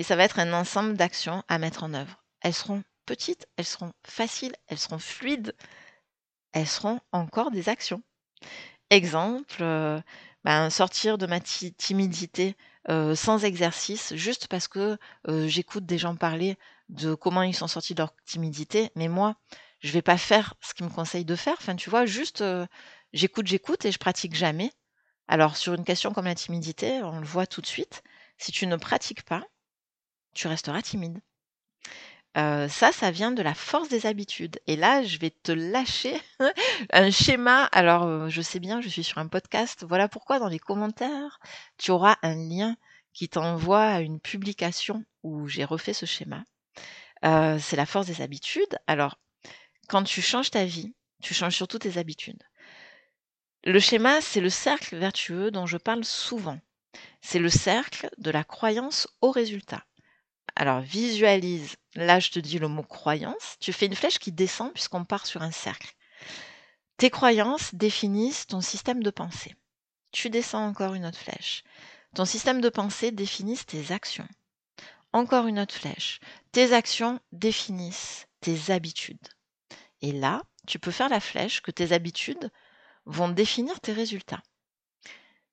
Et 0.00 0.02
ça 0.02 0.16
va 0.16 0.24
être 0.24 0.38
un 0.38 0.54
ensemble 0.54 0.96
d'actions 0.96 1.44
à 1.46 1.58
mettre 1.58 1.84
en 1.84 1.92
œuvre. 1.92 2.24
Elles 2.40 2.54
seront 2.54 2.82
petites, 3.04 3.46
elles 3.58 3.66
seront 3.66 3.92
faciles, 4.02 4.56
elles 4.66 4.78
seront 4.78 4.98
fluides, 4.98 5.54
elles 6.52 6.66
seront 6.66 7.00
encore 7.12 7.50
des 7.50 7.68
actions. 7.68 8.02
Exemple, 8.88 9.58
euh, 9.60 10.00
ben, 10.42 10.70
sortir 10.70 11.18
de 11.18 11.26
ma 11.26 11.38
timidité 11.38 12.56
euh, 12.88 13.14
sans 13.14 13.44
exercice, 13.44 14.14
juste 14.14 14.48
parce 14.48 14.68
que 14.68 14.96
euh, 15.28 15.46
j'écoute 15.48 15.84
des 15.84 15.98
gens 15.98 16.16
parler 16.16 16.56
de 16.88 17.12
comment 17.12 17.42
ils 17.42 17.54
sont 17.54 17.68
sortis 17.68 17.94
de 17.94 18.00
leur 18.00 18.16
timidité, 18.24 18.90
mais 18.96 19.08
moi, 19.08 19.36
je 19.80 19.92
vais 19.92 20.00
pas 20.00 20.16
faire 20.16 20.54
ce 20.62 20.72
qu'ils 20.72 20.86
me 20.86 20.90
conseillent 20.90 21.26
de 21.26 21.36
faire. 21.36 21.56
Enfin, 21.58 21.76
tu 21.76 21.90
vois, 21.90 22.06
juste 22.06 22.42
j'écoute, 23.12 23.48
j'écoute 23.48 23.84
et 23.84 23.92
je 23.92 23.98
pratique 23.98 24.34
jamais. 24.34 24.72
Alors, 25.28 25.58
sur 25.58 25.74
une 25.74 25.84
question 25.84 26.14
comme 26.14 26.24
la 26.24 26.34
timidité, 26.34 27.02
on 27.02 27.20
le 27.20 27.26
voit 27.26 27.46
tout 27.46 27.60
de 27.60 27.66
suite. 27.66 28.02
Si 28.38 28.50
tu 28.50 28.66
ne 28.66 28.76
pratiques 28.76 29.24
pas, 29.24 29.44
tu 30.34 30.48
resteras 30.48 30.82
timide 30.82 31.20
ça, 32.34 32.92
ça 32.92 33.10
vient 33.10 33.32
de 33.32 33.42
la 33.42 33.54
force 33.54 33.88
des 33.88 34.06
habitudes. 34.06 34.60
Et 34.66 34.76
là, 34.76 35.02
je 35.02 35.18
vais 35.18 35.30
te 35.30 35.52
lâcher 35.52 36.20
un 36.92 37.10
schéma. 37.10 37.64
Alors, 37.72 38.28
je 38.30 38.40
sais 38.40 38.60
bien, 38.60 38.80
je 38.80 38.88
suis 38.88 39.04
sur 39.04 39.18
un 39.18 39.28
podcast. 39.28 39.84
Voilà 39.88 40.08
pourquoi 40.08 40.38
dans 40.38 40.48
les 40.48 40.58
commentaires, 40.58 41.40
tu 41.76 41.90
auras 41.90 42.16
un 42.22 42.34
lien 42.34 42.76
qui 43.12 43.28
t'envoie 43.28 43.84
à 43.84 44.00
une 44.00 44.20
publication 44.20 45.04
où 45.22 45.48
j'ai 45.48 45.64
refait 45.64 45.92
ce 45.92 46.06
schéma. 46.06 46.44
c'est 47.22 47.76
la 47.76 47.86
force 47.86 48.06
des 48.06 48.22
habitudes. 48.22 48.78
Alors, 48.86 49.18
quand 49.88 50.04
tu 50.04 50.22
changes 50.22 50.50
ta 50.50 50.64
vie, 50.64 50.94
tu 51.22 51.34
changes 51.34 51.56
surtout 51.56 51.78
tes 51.78 51.98
habitudes. 51.98 52.42
Le 53.64 53.78
schéma, 53.78 54.20
c'est 54.20 54.40
le 54.40 54.48
cercle 54.48 54.96
vertueux 54.96 55.50
dont 55.50 55.66
je 55.66 55.76
parle 55.76 56.04
souvent. 56.04 56.58
C'est 57.20 57.38
le 57.38 57.50
cercle 57.50 58.08
de 58.18 58.30
la 58.30 58.44
croyance 58.44 59.06
au 59.20 59.30
résultat. 59.30 59.84
Alors 60.56 60.80
visualise, 60.80 61.76
là 61.94 62.20
je 62.20 62.30
te 62.30 62.38
dis 62.38 62.58
le 62.58 62.68
mot 62.68 62.82
croyance, 62.82 63.56
tu 63.60 63.72
fais 63.72 63.86
une 63.86 63.94
flèche 63.94 64.18
qui 64.18 64.32
descend 64.32 64.72
puisqu'on 64.72 65.04
part 65.04 65.26
sur 65.26 65.42
un 65.42 65.50
cercle. 65.50 65.94
Tes 66.96 67.10
croyances 67.10 67.74
définissent 67.74 68.46
ton 68.46 68.60
système 68.60 69.02
de 69.02 69.10
pensée. 69.10 69.56
Tu 70.12 70.28
descends 70.28 70.66
encore 70.66 70.94
une 70.94 71.06
autre 71.06 71.18
flèche. 71.18 71.62
Ton 72.14 72.24
système 72.24 72.60
de 72.60 72.68
pensée 72.68 73.12
définit 73.12 73.56
tes 73.58 73.92
actions. 73.92 74.28
Encore 75.12 75.46
une 75.46 75.58
autre 75.58 75.74
flèche. 75.74 76.20
Tes 76.52 76.72
actions 76.72 77.20
définissent 77.32 78.26
tes 78.40 78.70
habitudes. 78.70 79.28
Et 80.02 80.12
là, 80.12 80.42
tu 80.66 80.78
peux 80.78 80.90
faire 80.90 81.08
la 81.08 81.20
flèche 81.20 81.62
que 81.62 81.70
tes 81.70 81.92
habitudes 81.92 82.50
vont 83.06 83.28
définir 83.28 83.80
tes 83.80 83.92
résultats. 83.92 84.42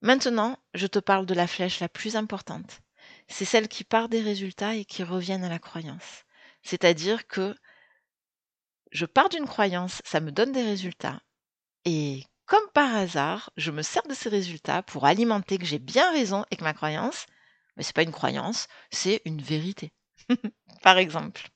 Maintenant, 0.02 0.58
je 0.74 0.88
te 0.88 1.00
parle 1.00 1.26
de 1.26 1.34
la 1.34 1.48
flèche 1.48 1.80
la 1.80 1.90
plus 1.90 2.16
importante. 2.16 2.82
C'est 3.28 3.46
celle 3.46 3.68
qui 3.68 3.84
part 3.84 4.10
des 4.10 4.22
résultats 4.22 4.76
et 4.76 4.86
qui 4.86 5.04
reviennent 5.04 5.44
à 5.44 5.50
la 5.50 5.60
croyance. 5.60 6.24
C'est-à-dire 6.64 7.28
que 7.28 7.56
je 8.92 9.06
pars 9.06 9.30
d'une 9.30 9.46
croyance, 9.46 10.02
ça 10.06 10.20
me 10.20 10.32
donne 10.32 10.52
des 10.52 10.64
résultats. 10.64 11.22
Et 11.86 12.24
comme 12.46 12.70
par 12.74 12.96
hasard, 12.96 13.52
je 13.58 13.72
me 13.72 13.82
sers 13.82 14.04
de 14.04 14.14
ces 14.14 14.30
résultats 14.30 14.82
pour 14.84 15.06
alimenter 15.06 15.58
que 15.58 15.66
j'ai 15.66 15.80
bien 15.80 16.12
raison 16.12 16.46
et 16.52 16.56
que 16.56 16.64
ma 16.64 16.74
croyance, 16.74 17.26
mais 17.76 17.84
c'est 17.84 17.96
pas 17.96 18.04
une 18.04 18.12
croyance, 18.12 18.68
c'est 18.92 19.22
une 19.26 19.42
vérité. 19.42 19.92
par 20.82 20.98
exemple. 20.98 21.50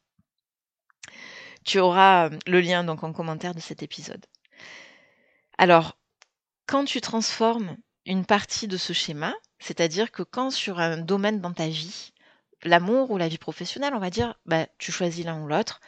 Tu 1.64 1.80
auras 1.80 2.30
le 2.48 2.60
lien 2.60 2.84
donc 2.84 3.04
en 3.04 3.14
commentaire 3.14 3.56
de 3.56 3.60
cet 3.60 3.84
épisode. 3.84 4.26
Alors, 5.58 5.98
quand 6.66 6.86
tu 6.86 7.02
transformes 7.02 7.78
une 8.06 8.26
partie 8.26 8.68
de 8.68 8.78
ce 8.78 8.94
schéma, 8.94 9.34
c'est-à-dire 9.62 10.12
que 10.12 10.24
quand 10.24 10.50
sur 10.50 10.80
un 10.80 10.98
domaine 10.98 11.40
dans 11.40 11.54
ta 11.54 11.68
vie, 11.68 12.14
l'amour 12.64 13.12
ou 13.12 13.18
la 13.18 13.28
vie 13.28 13.38
professionnelle, 13.38 13.94
on 13.94 14.00
va 14.00 14.10
dire, 14.10 14.36
bah, 14.46 14.68
tu 14.80 14.92
choisis 14.92 15.24
l'un 15.24 15.40
ou 15.40 15.48
l'autre, 15.48 15.80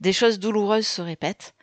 des 0.00 0.12
choses 0.12 0.40
douloureuses 0.40 0.86
se 0.86 1.00
répètent, 1.00 1.54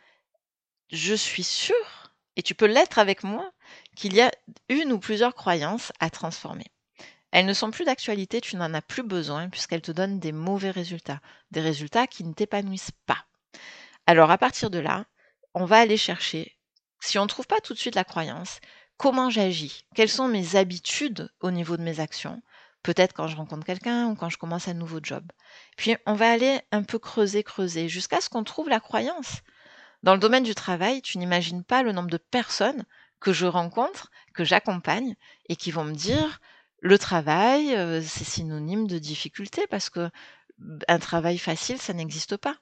je 0.90 1.14
suis 1.14 1.44
sûre, 1.44 2.14
et 2.36 2.42
tu 2.42 2.54
peux 2.54 2.66
l'être 2.66 2.98
avec 2.98 3.22
moi, 3.22 3.52
qu'il 3.94 4.14
y 4.14 4.22
a 4.22 4.30
une 4.70 4.90
ou 4.90 4.98
plusieurs 4.98 5.34
croyances 5.34 5.92
à 6.00 6.08
transformer. 6.08 6.66
Elles 7.30 7.46
ne 7.46 7.52
sont 7.52 7.70
plus 7.70 7.84
d'actualité, 7.84 8.40
tu 8.40 8.56
n'en 8.56 8.74
as 8.74 8.82
plus 8.82 9.02
besoin 9.02 9.50
puisqu'elles 9.50 9.82
te 9.82 9.92
donnent 9.92 10.18
des 10.18 10.32
mauvais 10.32 10.70
résultats, 10.70 11.20
des 11.50 11.60
résultats 11.60 12.06
qui 12.06 12.24
ne 12.24 12.32
t'épanouissent 12.32 12.90
pas. 13.06 13.26
Alors 14.06 14.30
à 14.30 14.38
partir 14.38 14.70
de 14.70 14.78
là, 14.78 15.04
on 15.54 15.66
va 15.66 15.78
aller 15.78 15.98
chercher, 15.98 16.56
si 17.00 17.18
on 17.18 17.22
ne 17.22 17.28
trouve 17.28 17.46
pas 17.46 17.60
tout 17.60 17.74
de 17.74 17.78
suite 17.78 17.94
la 17.94 18.04
croyance, 18.04 18.60
comment 19.00 19.30
j'agis, 19.30 19.86
quelles 19.94 20.10
sont 20.10 20.28
mes 20.28 20.56
habitudes 20.56 21.32
au 21.40 21.50
niveau 21.50 21.78
de 21.78 21.82
mes 21.82 22.00
actions, 22.00 22.42
peut-être 22.82 23.14
quand 23.14 23.28
je 23.28 23.36
rencontre 23.36 23.64
quelqu'un 23.64 24.08
ou 24.08 24.14
quand 24.14 24.28
je 24.28 24.36
commence 24.36 24.68
un 24.68 24.74
nouveau 24.74 24.98
job. 25.02 25.24
Puis 25.78 25.96
on 26.04 26.12
va 26.12 26.30
aller 26.30 26.60
un 26.70 26.82
peu 26.82 26.98
creuser, 26.98 27.42
creuser, 27.42 27.88
jusqu'à 27.88 28.20
ce 28.20 28.28
qu'on 28.28 28.44
trouve 28.44 28.68
la 28.68 28.78
croyance. 28.78 29.40
Dans 30.02 30.12
le 30.12 30.20
domaine 30.20 30.42
du 30.42 30.54
travail, 30.54 31.00
tu 31.00 31.16
n'imagines 31.16 31.64
pas 31.64 31.82
le 31.82 31.92
nombre 31.92 32.10
de 32.10 32.18
personnes 32.18 32.84
que 33.20 33.32
je 33.32 33.46
rencontre, 33.46 34.10
que 34.34 34.44
j'accompagne, 34.44 35.16
et 35.48 35.56
qui 35.56 35.70
vont 35.70 35.84
me 35.84 35.94
dire 35.94 36.38
le 36.80 36.98
travail, 36.98 37.74
euh, 37.74 38.02
c'est 38.02 38.24
synonyme 38.24 38.86
de 38.86 38.98
difficulté 38.98 39.66
parce 39.66 39.88
que 39.88 40.10
un 40.88 40.98
travail 40.98 41.38
facile, 41.38 41.78
ça 41.78 41.94
n'existe 41.94 42.36
pas. 42.36 42.56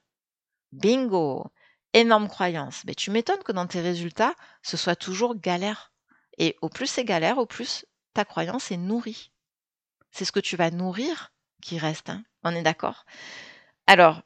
Bingo 0.71 1.51
Énorme 1.95 2.29
croyance. 2.29 2.85
Mais 2.87 2.95
tu 2.95 3.11
m'étonnes 3.11 3.43
que 3.43 3.51
dans 3.51 3.67
tes 3.67 3.81
résultats, 3.81 4.35
ce 4.63 4.77
soit 4.77 4.95
toujours 4.95 5.35
galère. 5.35 5.88
Et 6.39 6.57
au 6.63 6.69
plus 6.69 6.87
c'est 6.87 7.05
galère, 7.05 7.39
au 7.39 7.47
plus 7.47 7.85
ta 8.15 8.25
croyance 8.25 8.71
est 8.71 8.77
nourrie. 8.77 9.31
C'est 10.11 10.25
ce 10.25 10.33
que 10.33 10.41
tu 10.41 10.57
vas 10.57 10.71
nourrir 10.71 11.33
qui 11.63 11.79
reste. 11.79 12.11
Hein. 12.11 12.25
On 12.43 12.55
est 12.55 12.63
d'accord? 12.63 13.05
Alors, 13.87 14.23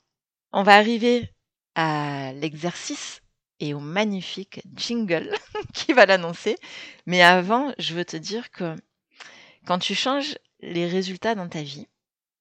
on 0.52 0.62
va 0.62 0.76
arriver 0.76 1.32
à 1.74 2.32
l'exercice 2.34 3.22
et 3.60 3.74
au 3.74 3.80
magnifique 3.80 4.62
jingle 4.74 5.34
qui 5.74 5.92
va 5.92 6.06
l'annoncer. 6.06 6.56
Mais 7.06 7.22
avant, 7.22 7.72
je 7.78 7.94
veux 7.94 8.04
te 8.04 8.16
dire 8.16 8.50
que 8.50 8.76
quand 9.66 9.78
tu 9.78 9.94
changes 9.94 10.36
les 10.60 10.86
résultats 10.86 11.34
dans 11.34 11.48
ta 11.48 11.62
vie, 11.62 11.88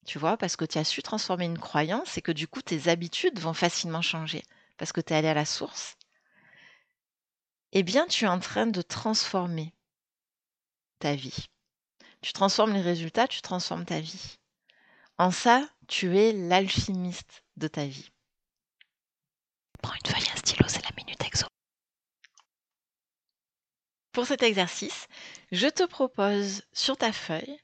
tu 0.05 0.19
vois, 0.19 0.37
parce 0.37 0.55
que 0.55 0.65
tu 0.65 0.77
as 0.77 0.83
su 0.83 1.01
transformer 1.03 1.45
une 1.45 1.59
croyance 1.59 2.17
et 2.17 2.21
que 2.21 2.31
du 2.31 2.47
coup 2.47 2.61
tes 2.61 2.89
habitudes 2.89 3.39
vont 3.39 3.53
facilement 3.53 4.01
changer 4.01 4.43
parce 4.77 4.91
que 4.91 5.01
tu 5.01 5.13
es 5.13 5.15
allé 5.15 5.27
à 5.27 5.35
la 5.35 5.45
source, 5.45 5.95
eh 7.71 7.83
bien, 7.83 8.07
tu 8.07 8.25
es 8.25 8.27
en 8.27 8.39
train 8.39 8.67
de 8.67 8.81
transformer 8.81 9.73
ta 10.99 11.15
vie. 11.15 11.47
Tu 12.21 12.33
transformes 12.33 12.73
les 12.73 12.81
résultats, 12.81 13.27
tu 13.27 13.41
transformes 13.41 13.85
ta 13.85 13.99
vie. 13.99 14.37
En 15.17 15.31
ça, 15.31 15.67
tu 15.87 16.17
es 16.17 16.33
l'alchimiste 16.33 17.43
de 17.57 17.67
ta 17.67 17.85
vie. 17.85 18.09
Prends 19.81 19.93
une 19.93 20.11
feuille, 20.11 20.29
un 20.33 20.37
stylo, 20.37 20.67
c'est 20.67 20.83
la 20.83 20.95
minute 20.97 21.23
exo. 21.23 21.47
Pour 24.11 24.25
cet 24.25 24.43
exercice, 24.43 25.07
je 25.51 25.67
te 25.67 25.83
propose 25.83 26.63
sur 26.73 26.97
ta 26.97 27.11
feuille 27.11 27.57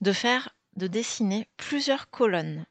de 0.00 0.12
faire, 0.12 0.50
de 0.76 0.86
dessiner 0.86 1.48
plusieurs 1.56 2.10
colonnes. 2.10 2.66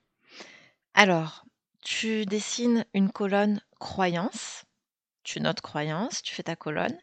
Alors, 0.93 1.43
tu 1.81 2.25
dessines 2.25 2.85
une 2.93 3.11
colonne 3.11 3.61
croyance, 3.79 4.63
tu 5.23 5.41
notes 5.41 5.61
croyance, 5.61 6.21
tu 6.21 6.33
fais 6.33 6.43
ta 6.43 6.55
colonne, 6.55 6.97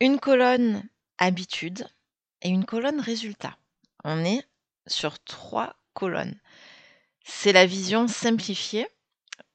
une 0.00 0.18
colonne 0.18 0.82
habitude 1.18 1.86
et 2.42 2.48
une 2.48 2.64
colonne 2.64 3.00
résultat. 3.00 3.56
On 4.04 4.24
est 4.24 4.46
sur 4.86 5.22
trois 5.22 5.76
colonnes. 5.94 6.40
C'est 7.24 7.52
la 7.52 7.66
vision 7.66 8.08
simplifiée 8.08 8.88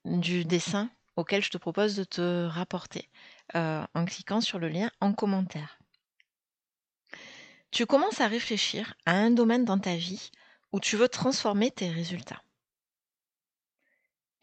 du 0.05 0.45
dessin 0.45 0.89
auquel 1.15 1.43
je 1.43 1.49
te 1.49 1.57
propose 1.57 1.95
de 1.95 2.03
te 2.03 2.45
rapporter 2.45 3.09
euh, 3.55 3.83
en 3.93 4.05
cliquant 4.05 4.39
sur 4.41 4.59
le 4.59 4.69
lien 4.69 4.89
en 5.01 5.13
commentaire. 5.13 5.79
Tu 7.71 7.85
commences 7.85 8.21
à 8.21 8.27
réfléchir 8.27 8.93
à 9.05 9.13
un 9.13 9.31
domaine 9.31 9.65
dans 9.65 9.79
ta 9.79 9.95
vie 9.95 10.31
où 10.71 10.79
tu 10.79 10.95
veux 10.95 11.09
transformer 11.09 11.71
tes 11.71 11.89
résultats. 11.89 12.41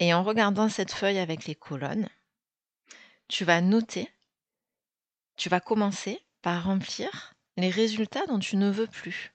Et 0.01 0.13
en 0.13 0.23
regardant 0.23 0.69
cette 0.69 0.93
feuille 0.93 1.19
avec 1.19 1.47
les 1.47 1.55
colonnes, 1.55 2.09
tu 3.29 3.45
vas 3.45 3.61
noter, 3.61 4.09
tu 5.37 5.49
vas 5.49 5.61
commencer 5.61 6.21
par 6.43 6.65
remplir 6.65 7.35
les 7.57 7.71
résultats 7.71 8.27
dont 8.27 8.39
tu 8.39 8.57
ne 8.57 8.71
veux 8.71 8.87
plus. 8.87 9.35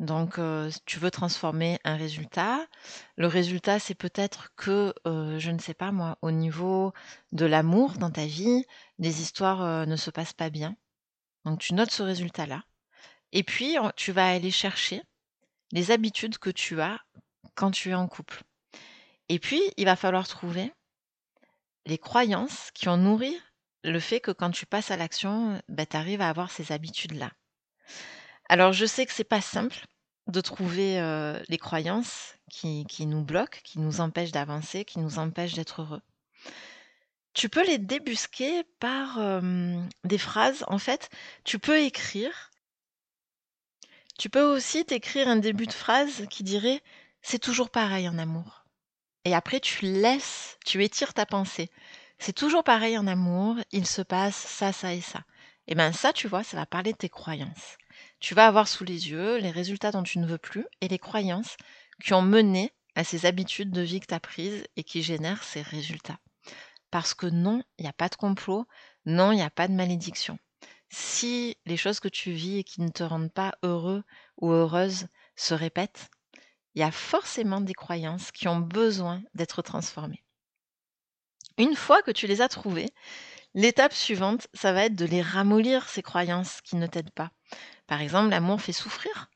Donc, 0.00 0.38
euh, 0.38 0.70
tu 0.86 0.98
veux 0.98 1.10
transformer 1.10 1.78
un 1.84 1.96
résultat. 1.96 2.66
Le 3.16 3.28
résultat, 3.28 3.78
c'est 3.78 3.94
peut-être 3.94 4.50
que, 4.56 4.92
euh, 5.06 5.38
je 5.38 5.50
ne 5.50 5.58
sais 5.58 5.74
pas 5.74 5.92
moi, 5.92 6.18
au 6.20 6.32
niveau 6.32 6.92
de 7.32 7.46
l'amour 7.46 7.92
dans 7.98 8.10
ta 8.10 8.26
vie, 8.26 8.64
les 8.98 9.22
histoires 9.22 9.62
euh, 9.62 9.86
ne 9.86 9.96
se 9.96 10.10
passent 10.10 10.32
pas 10.32 10.50
bien. 10.50 10.76
Donc, 11.44 11.60
tu 11.60 11.74
notes 11.74 11.92
ce 11.92 12.02
résultat-là. 12.02 12.64
Et 13.32 13.44
puis, 13.44 13.76
tu 13.96 14.12
vas 14.12 14.28
aller 14.28 14.50
chercher 14.50 15.02
les 15.72 15.90
habitudes 15.90 16.38
que 16.38 16.50
tu 16.50 16.80
as 16.80 17.00
quand 17.54 17.70
tu 17.70 17.90
es 17.90 17.94
en 17.94 18.08
couple. 18.08 18.42
Et 19.28 19.38
puis, 19.38 19.60
il 19.76 19.86
va 19.86 19.96
falloir 19.96 20.26
trouver 20.26 20.72
les 21.86 21.98
croyances 21.98 22.70
qui 22.72 22.88
ont 22.88 22.96
nourri 22.96 23.36
le 23.82 24.00
fait 24.00 24.20
que 24.20 24.30
quand 24.30 24.50
tu 24.50 24.66
passes 24.66 24.90
à 24.90 24.96
l'action, 24.96 25.60
bah, 25.68 25.86
tu 25.86 25.96
arrives 25.96 26.22
à 26.22 26.28
avoir 26.28 26.50
ces 26.50 26.72
habitudes-là. 26.72 27.30
Alors, 28.48 28.72
je 28.72 28.86
sais 28.86 29.04
que 29.06 29.12
c'est 29.12 29.24
pas 29.24 29.40
simple 29.40 29.86
de 30.26 30.40
trouver 30.40 30.98
euh, 31.00 31.38
les 31.48 31.58
croyances 31.58 32.34
qui, 32.50 32.86
qui, 32.86 33.04
nous 33.06 33.22
bloquent, 33.22 33.58
qui 33.62 33.78
nous 33.78 34.00
empêchent 34.00 34.32
d'avancer, 34.32 34.84
qui 34.84 34.98
nous 34.98 35.18
empêchent 35.18 35.54
d'être 35.54 35.82
heureux. 35.82 36.00
Tu 37.34 37.48
peux 37.48 37.66
les 37.66 37.78
débusquer 37.78 38.62
par 38.78 39.18
des 40.04 40.18
phrases. 40.18 40.64
En 40.68 40.78
fait, 40.78 41.10
tu 41.42 41.58
peux 41.58 41.80
écrire. 41.80 42.52
Tu 44.18 44.30
peux 44.30 44.42
aussi 44.42 44.84
t'écrire 44.84 45.26
un 45.26 45.36
début 45.36 45.66
de 45.66 45.72
phrase 45.72 46.26
qui 46.30 46.44
dirait 46.44 46.80
C'est 47.22 47.40
toujours 47.40 47.70
pareil 47.70 48.08
en 48.08 48.18
amour. 48.18 48.63
Et 49.24 49.34
après, 49.34 49.60
tu 49.60 49.86
laisses, 49.86 50.58
tu 50.64 50.84
étires 50.84 51.14
ta 51.14 51.26
pensée. 51.26 51.70
C'est 52.18 52.32
toujours 52.32 52.64
pareil 52.64 52.98
en 52.98 53.06
amour, 53.06 53.56
il 53.72 53.86
se 53.86 54.02
passe 54.02 54.36
ça, 54.36 54.72
ça 54.72 54.94
et 54.94 55.00
ça. 55.00 55.24
Et 55.66 55.74
bien 55.74 55.92
ça, 55.92 56.12
tu 56.12 56.28
vois, 56.28 56.44
ça 56.44 56.56
va 56.56 56.66
parler 56.66 56.92
de 56.92 56.98
tes 56.98 57.08
croyances. 57.08 57.78
Tu 58.20 58.34
vas 58.34 58.46
avoir 58.46 58.68
sous 58.68 58.84
les 58.84 59.10
yeux 59.10 59.38
les 59.38 59.50
résultats 59.50 59.92
dont 59.92 60.02
tu 60.02 60.18
ne 60.18 60.26
veux 60.26 60.38
plus 60.38 60.66
et 60.80 60.88
les 60.88 60.98
croyances 60.98 61.56
qui 62.02 62.12
ont 62.12 62.22
mené 62.22 62.72
à 62.94 63.04
ces 63.04 63.26
habitudes 63.26 63.70
de 63.70 63.80
vie 63.80 64.00
que 64.00 64.06
tu 64.06 64.14
as 64.14 64.20
prises 64.20 64.64
et 64.76 64.84
qui 64.84 65.02
génèrent 65.02 65.42
ces 65.42 65.62
résultats. 65.62 66.18
Parce 66.90 67.14
que 67.14 67.26
non, 67.26 67.62
il 67.78 67.82
n'y 67.82 67.88
a 67.88 67.94
pas 67.94 68.08
de 68.08 68.14
complot, 68.14 68.66
non, 69.06 69.32
il 69.32 69.36
n'y 69.36 69.42
a 69.42 69.50
pas 69.50 69.68
de 69.68 69.72
malédiction. 69.72 70.38
Si 70.90 71.56
les 71.66 71.76
choses 71.76 71.98
que 71.98 72.08
tu 72.08 72.30
vis 72.30 72.58
et 72.58 72.64
qui 72.64 72.82
ne 72.82 72.88
te 72.88 73.02
rendent 73.02 73.32
pas 73.32 73.54
heureux 73.62 74.04
ou 74.36 74.50
heureuse 74.52 75.08
se 75.34 75.54
répètent, 75.54 76.08
il 76.74 76.80
y 76.80 76.84
a 76.84 76.90
forcément 76.90 77.60
des 77.60 77.74
croyances 77.74 78.32
qui 78.32 78.48
ont 78.48 78.60
besoin 78.60 79.22
d'être 79.34 79.62
transformées. 79.62 80.24
Une 81.56 81.76
fois 81.76 82.02
que 82.02 82.10
tu 82.10 82.26
les 82.26 82.40
as 82.40 82.48
trouvées, 82.48 82.92
L'étape 83.54 83.92
suivante, 83.92 84.48
ça 84.52 84.72
va 84.72 84.86
être 84.86 84.96
de 84.96 85.04
les 85.04 85.22
ramollir, 85.22 85.88
ces 85.88 86.02
croyances 86.02 86.60
qui 86.62 86.74
ne 86.74 86.88
t'aident 86.88 87.12
pas. 87.12 87.30
Par 87.86 88.00
exemple, 88.00 88.30
l'amour 88.30 88.60
fait 88.60 88.72
souffrir. 88.72 89.30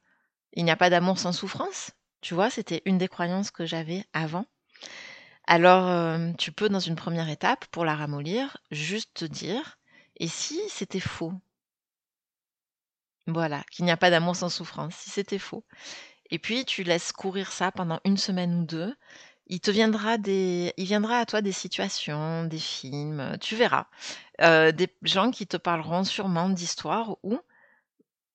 Il 0.55 0.65
n'y 0.65 0.73
a 0.73 0.77
pas 0.77 0.91
d'amour 0.91 1.19
sans 1.21 1.33
souffrance. 1.33 1.93
Tu 2.21 2.35
vois, 2.35 2.51
c'était 2.51 2.83
une 2.85 2.99
des 2.99 3.07
croyances 3.07 3.53
que 3.53 3.65
j'avais 3.65 4.05
avant. 4.13 4.45
Alors, 5.47 5.87
euh, 5.87 6.33
tu 6.37 6.51
peux, 6.51 6.69
dans 6.69 6.81
une 6.81 6.97
première 6.97 7.29
étape, 7.29 7.67
pour 7.67 7.85
la 7.85 7.95
ramollir, 7.95 8.57
juste 8.73 9.15
te 9.15 9.25
dire, 9.25 9.79
et 10.17 10.27
si 10.27 10.61
c'était 10.69 10.99
faux? 10.99 11.33
Voilà, 13.29 13.63
qu'il 13.71 13.85
n'y 13.85 13.93
a 13.93 13.97
pas 13.97 14.11
d'amour 14.11 14.35
sans 14.35 14.49
souffrance, 14.49 14.97
si 14.97 15.11
c'était 15.11 15.39
faux. 15.39 15.65
Et 16.31 16.39
puis, 16.39 16.65
tu 16.65 16.83
laisses 16.83 17.13
courir 17.13 17.53
ça 17.53 17.73
pendant 17.73 18.01
une 18.05 18.17
semaine 18.17 18.61
ou 18.61 18.65
deux, 18.65 18.95
il 19.49 19.61
te 19.61 19.71
viendra 19.71 20.19
des 20.19 20.75
il 20.77 20.85
viendra 20.85 21.19
à 21.19 21.27
toi 21.27 21.41
des 21.41 21.53
situations, 21.53 22.45
des 22.45 22.59
films, 22.59 23.37
tu 23.41 23.57
verras. 23.57 23.87
Euh, 24.43 24.73
des 24.73 24.89
gens 25.03 25.31
qui 25.31 25.47
te 25.47 25.57
parleront 25.57 26.05
sûrement 26.05 26.51
d'histoires 26.51 27.17
où 27.23 27.39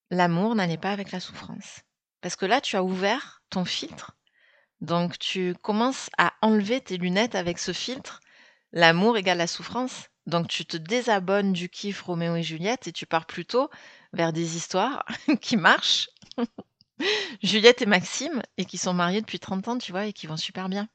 l'amour 0.09 0.55
n'allait 0.55 0.77
pas 0.77 0.91
avec 0.91 1.11
la 1.11 1.19
souffrance. 1.19 1.81
Parce 2.21 2.35
que 2.35 2.45
là, 2.45 2.61
tu 2.61 2.75
as 2.77 2.83
ouvert 2.83 3.43
ton 3.49 3.65
filtre, 3.65 4.15
donc 4.81 5.19
tu 5.19 5.55
commences 5.61 6.09
à 6.17 6.33
enlever 6.41 6.81
tes 6.81 6.97
lunettes 6.97 7.35
avec 7.35 7.59
ce 7.59 7.73
filtre. 7.73 8.19
L'amour 8.73 9.17
égale 9.17 9.37
la 9.37 9.47
souffrance. 9.47 10.09
Donc 10.25 10.47
tu 10.47 10.65
te 10.65 10.77
désabonnes 10.77 11.53
du 11.53 11.69
kiff 11.69 12.01
Roméo 12.01 12.35
et 12.35 12.43
Juliette 12.43 12.87
et 12.87 12.91
tu 12.91 13.05
pars 13.05 13.25
plutôt 13.25 13.69
vers 14.13 14.33
des 14.33 14.55
histoires 14.55 15.05
qui 15.41 15.57
marchent 15.57 16.09
Juliette 17.43 17.81
et 17.81 17.85
Maxime, 17.85 18.41
et 18.57 18.65
qui 18.65 18.77
sont 18.77 18.93
mariés 18.93 19.21
depuis 19.21 19.39
30 19.39 19.67
ans, 19.67 19.77
tu 19.77 19.91
vois, 19.91 20.05
et 20.05 20.13
qui 20.13 20.27
vont 20.27 20.37
super 20.37 20.69
bien. 20.69 20.87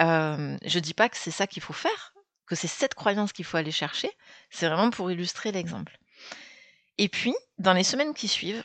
Euh, 0.00 0.56
je 0.64 0.78
dis 0.78 0.94
pas 0.94 1.08
que 1.08 1.16
c'est 1.16 1.30
ça 1.30 1.46
qu'il 1.46 1.62
faut 1.62 1.72
faire, 1.72 2.14
que 2.46 2.54
c'est 2.54 2.68
cette 2.68 2.94
croyance 2.94 3.32
qu'il 3.32 3.44
faut 3.44 3.56
aller 3.56 3.72
chercher, 3.72 4.10
c'est 4.50 4.66
vraiment 4.66 4.90
pour 4.90 5.10
illustrer 5.10 5.52
l'exemple. 5.52 5.98
Et 6.98 7.08
puis, 7.08 7.34
dans 7.58 7.72
les 7.72 7.84
semaines 7.84 8.14
qui 8.14 8.28
suivent, 8.28 8.64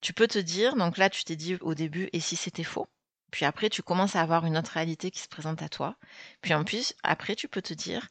tu 0.00 0.12
peux 0.12 0.28
te 0.28 0.38
dire, 0.38 0.76
donc 0.76 0.96
là 0.96 1.10
tu 1.10 1.24
t'es 1.24 1.36
dit 1.36 1.56
au 1.60 1.74
début, 1.74 2.08
et 2.12 2.20
si 2.20 2.36
c'était 2.36 2.64
faux? 2.64 2.88
Puis 3.30 3.44
après, 3.44 3.70
tu 3.70 3.82
commences 3.82 4.16
à 4.16 4.22
avoir 4.22 4.44
une 4.44 4.58
autre 4.58 4.72
réalité 4.72 5.10
qui 5.10 5.20
se 5.20 5.28
présente 5.28 5.62
à 5.62 5.68
toi. 5.68 5.96
Puis 6.40 6.54
en 6.54 6.64
plus, 6.64 6.94
après, 7.04 7.36
tu 7.36 7.48
peux 7.48 7.62
te 7.62 7.74
dire, 7.74 8.08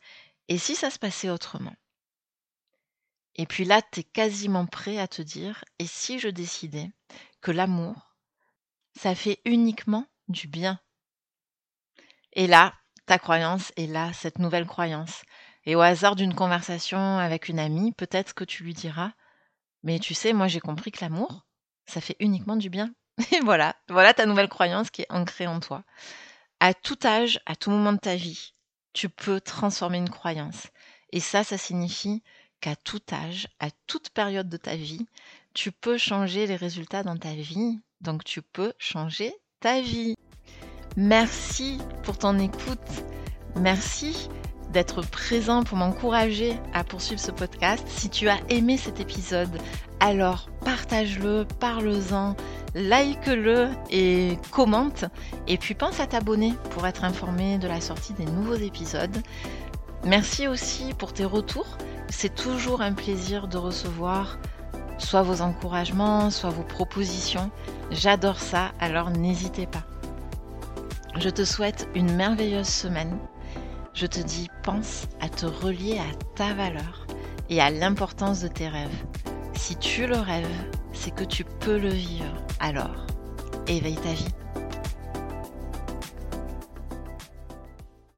et 0.48 0.58
si 0.58 0.76
ça 0.76 0.90
se 0.90 1.00
passait 1.00 1.30
autrement? 1.30 1.76
Et 3.36 3.46
puis 3.46 3.66
là, 3.66 3.82
tu 3.82 4.02
es 4.02 4.04
quasiment 4.04 4.66
prêt 4.66 4.98
à 4.98 5.08
te 5.08 5.22
dire, 5.22 5.64
et 5.78 5.88
si 5.88 6.20
je 6.20 6.28
décidais 6.28 6.92
que 7.42 7.52
l'amour, 7.52 8.16
ça 8.96 9.16
fait 9.16 9.42
uniquement 9.46 10.06
du 10.28 10.48
bien. 10.48 10.80
Et 12.34 12.48
là, 12.48 12.74
ta 13.06 13.18
croyance 13.18 13.72
est 13.76 13.88
là, 13.88 14.14
cette 14.14 14.40
nouvelle 14.40 14.68
croyance. 14.68 15.24
Et 15.66 15.76
au 15.76 15.82
hasard 15.82 16.16
d'une 16.16 16.36
conversation 16.36 17.18
avec 17.18 17.50
une 17.50 17.60
amie, 17.60 17.92
peut-être 17.92 18.34
que 18.34 18.44
tu 18.44 18.64
lui 18.64 18.74
diras 18.74 19.12
Mais 19.84 20.00
tu 20.00 20.14
sais, 20.14 20.34
moi 20.34 20.48
j'ai 20.48 20.60
compris 20.60 20.92
que 20.92 21.04
l'amour, 21.04 21.46
ça 21.86 22.02
fait 22.02 22.16
uniquement 22.20 22.56
du 22.56 22.70
bien. 22.70 22.94
Et 23.32 23.40
voilà, 23.42 23.76
voilà 23.90 24.14
ta 24.14 24.26
nouvelle 24.26 24.50
croyance 24.50 24.90
qui 24.90 25.02
est 25.02 25.12
ancrée 25.12 25.48
en 25.48 25.60
toi. 25.60 25.84
À 26.60 26.74
tout 26.74 27.00
âge, 27.04 27.40
à 27.46 27.56
tout 27.56 27.72
moment 27.72 27.94
de 27.94 28.00
ta 28.00 28.16
vie, 28.16 28.54
tu 28.94 29.10
peux 29.10 29.42
transformer 29.42 29.98
une 29.98 30.10
croyance. 30.10 30.68
Et 31.12 31.20
ça, 31.20 31.44
ça 31.44 31.58
signifie 31.58 32.22
qu'à 32.62 32.76
tout 32.76 33.02
âge, 33.12 33.48
à 33.60 33.70
toute 33.88 34.10
période 34.10 34.50
de 34.50 34.58
ta 34.58 34.76
vie, 34.76 35.08
tu 35.54 35.72
peux 35.72 35.98
changer 35.98 36.48
les 36.48 36.56
résultats 36.56 37.04
dans 37.04 37.18
ta 37.18 37.34
vie, 37.34 37.80
donc 38.02 38.24
tu 38.24 38.42
peux 38.42 38.74
changer 38.78 39.34
ta 39.60 39.82
vie. 39.82 40.16
Merci 40.96 41.78
pour 42.04 42.18
ton 42.18 42.38
écoute. 42.40 42.80
Merci 43.56 44.30
d'être 44.72 45.02
présent 45.02 45.64
pour 45.64 45.78
m'encourager 45.78 46.54
à 46.74 46.84
poursuivre 46.84 47.22
ce 47.22 47.32
podcast. 47.32 47.84
Si 47.88 48.10
tu 48.10 48.30
as 48.30 48.40
aimé 48.50 48.78
cet 48.78 49.00
épisode, 49.00 49.60
alors 50.00 50.50
partage-le, 50.64 51.46
parle-en, 51.60 52.36
like-le 52.76 53.70
et 53.90 54.38
commente. 54.52 55.06
Et 55.48 55.58
puis 55.58 55.74
pense 55.74 56.00
à 56.00 56.08
t'abonner 56.08 56.54
pour 56.72 56.86
être 56.86 57.04
informé 57.04 57.58
de 57.58 57.68
la 57.68 57.82
sortie 57.82 58.14
des 58.14 58.26
nouveaux 58.26 58.56
épisodes. 58.56 59.18
Merci 60.06 60.48
aussi 60.48 60.94
pour 60.98 61.14
tes 61.14 61.26
retours. 61.26 61.78
C'est 62.10 62.34
toujours 62.34 62.82
un 62.82 62.94
plaisir 62.94 63.48
de 63.48 63.58
recevoir 63.58 64.38
soit 65.00 65.24
vos 65.24 65.42
encouragements, 65.42 66.30
soit 66.30 66.52
vos 66.52 66.64
propositions. 66.64 67.50
J'adore 67.92 68.40
ça, 68.40 68.72
alors 68.80 69.10
n'hésitez 69.10 69.66
pas. 69.66 69.84
Je 71.18 71.30
te 71.30 71.44
souhaite 71.44 71.88
une 71.96 72.14
merveilleuse 72.16 72.68
semaine. 72.68 73.18
Je 73.94 74.06
te 74.06 74.20
dis, 74.20 74.48
pense 74.64 75.08
à 75.20 75.28
te 75.28 75.46
relier 75.46 75.98
à 75.98 76.16
ta 76.36 76.54
valeur 76.54 77.08
et 77.50 77.60
à 77.60 77.70
l'importance 77.70 78.42
de 78.42 78.48
tes 78.48 78.68
rêves. 78.68 79.06
Si 79.56 79.76
tu 79.76 80.06
le 80.06 80.18
rêves, 80.18 80.48
c'est 80.94 81.12
que 81.12 81.24
tu 81.24 81.44
peux 81.44 81.78
le 81.78 81.90
vivre. 81.90 82.34
Alors, 82.60 83.08
éveille 83.68 83.96
ta 83.96 84.14
vie. 84.14 84.34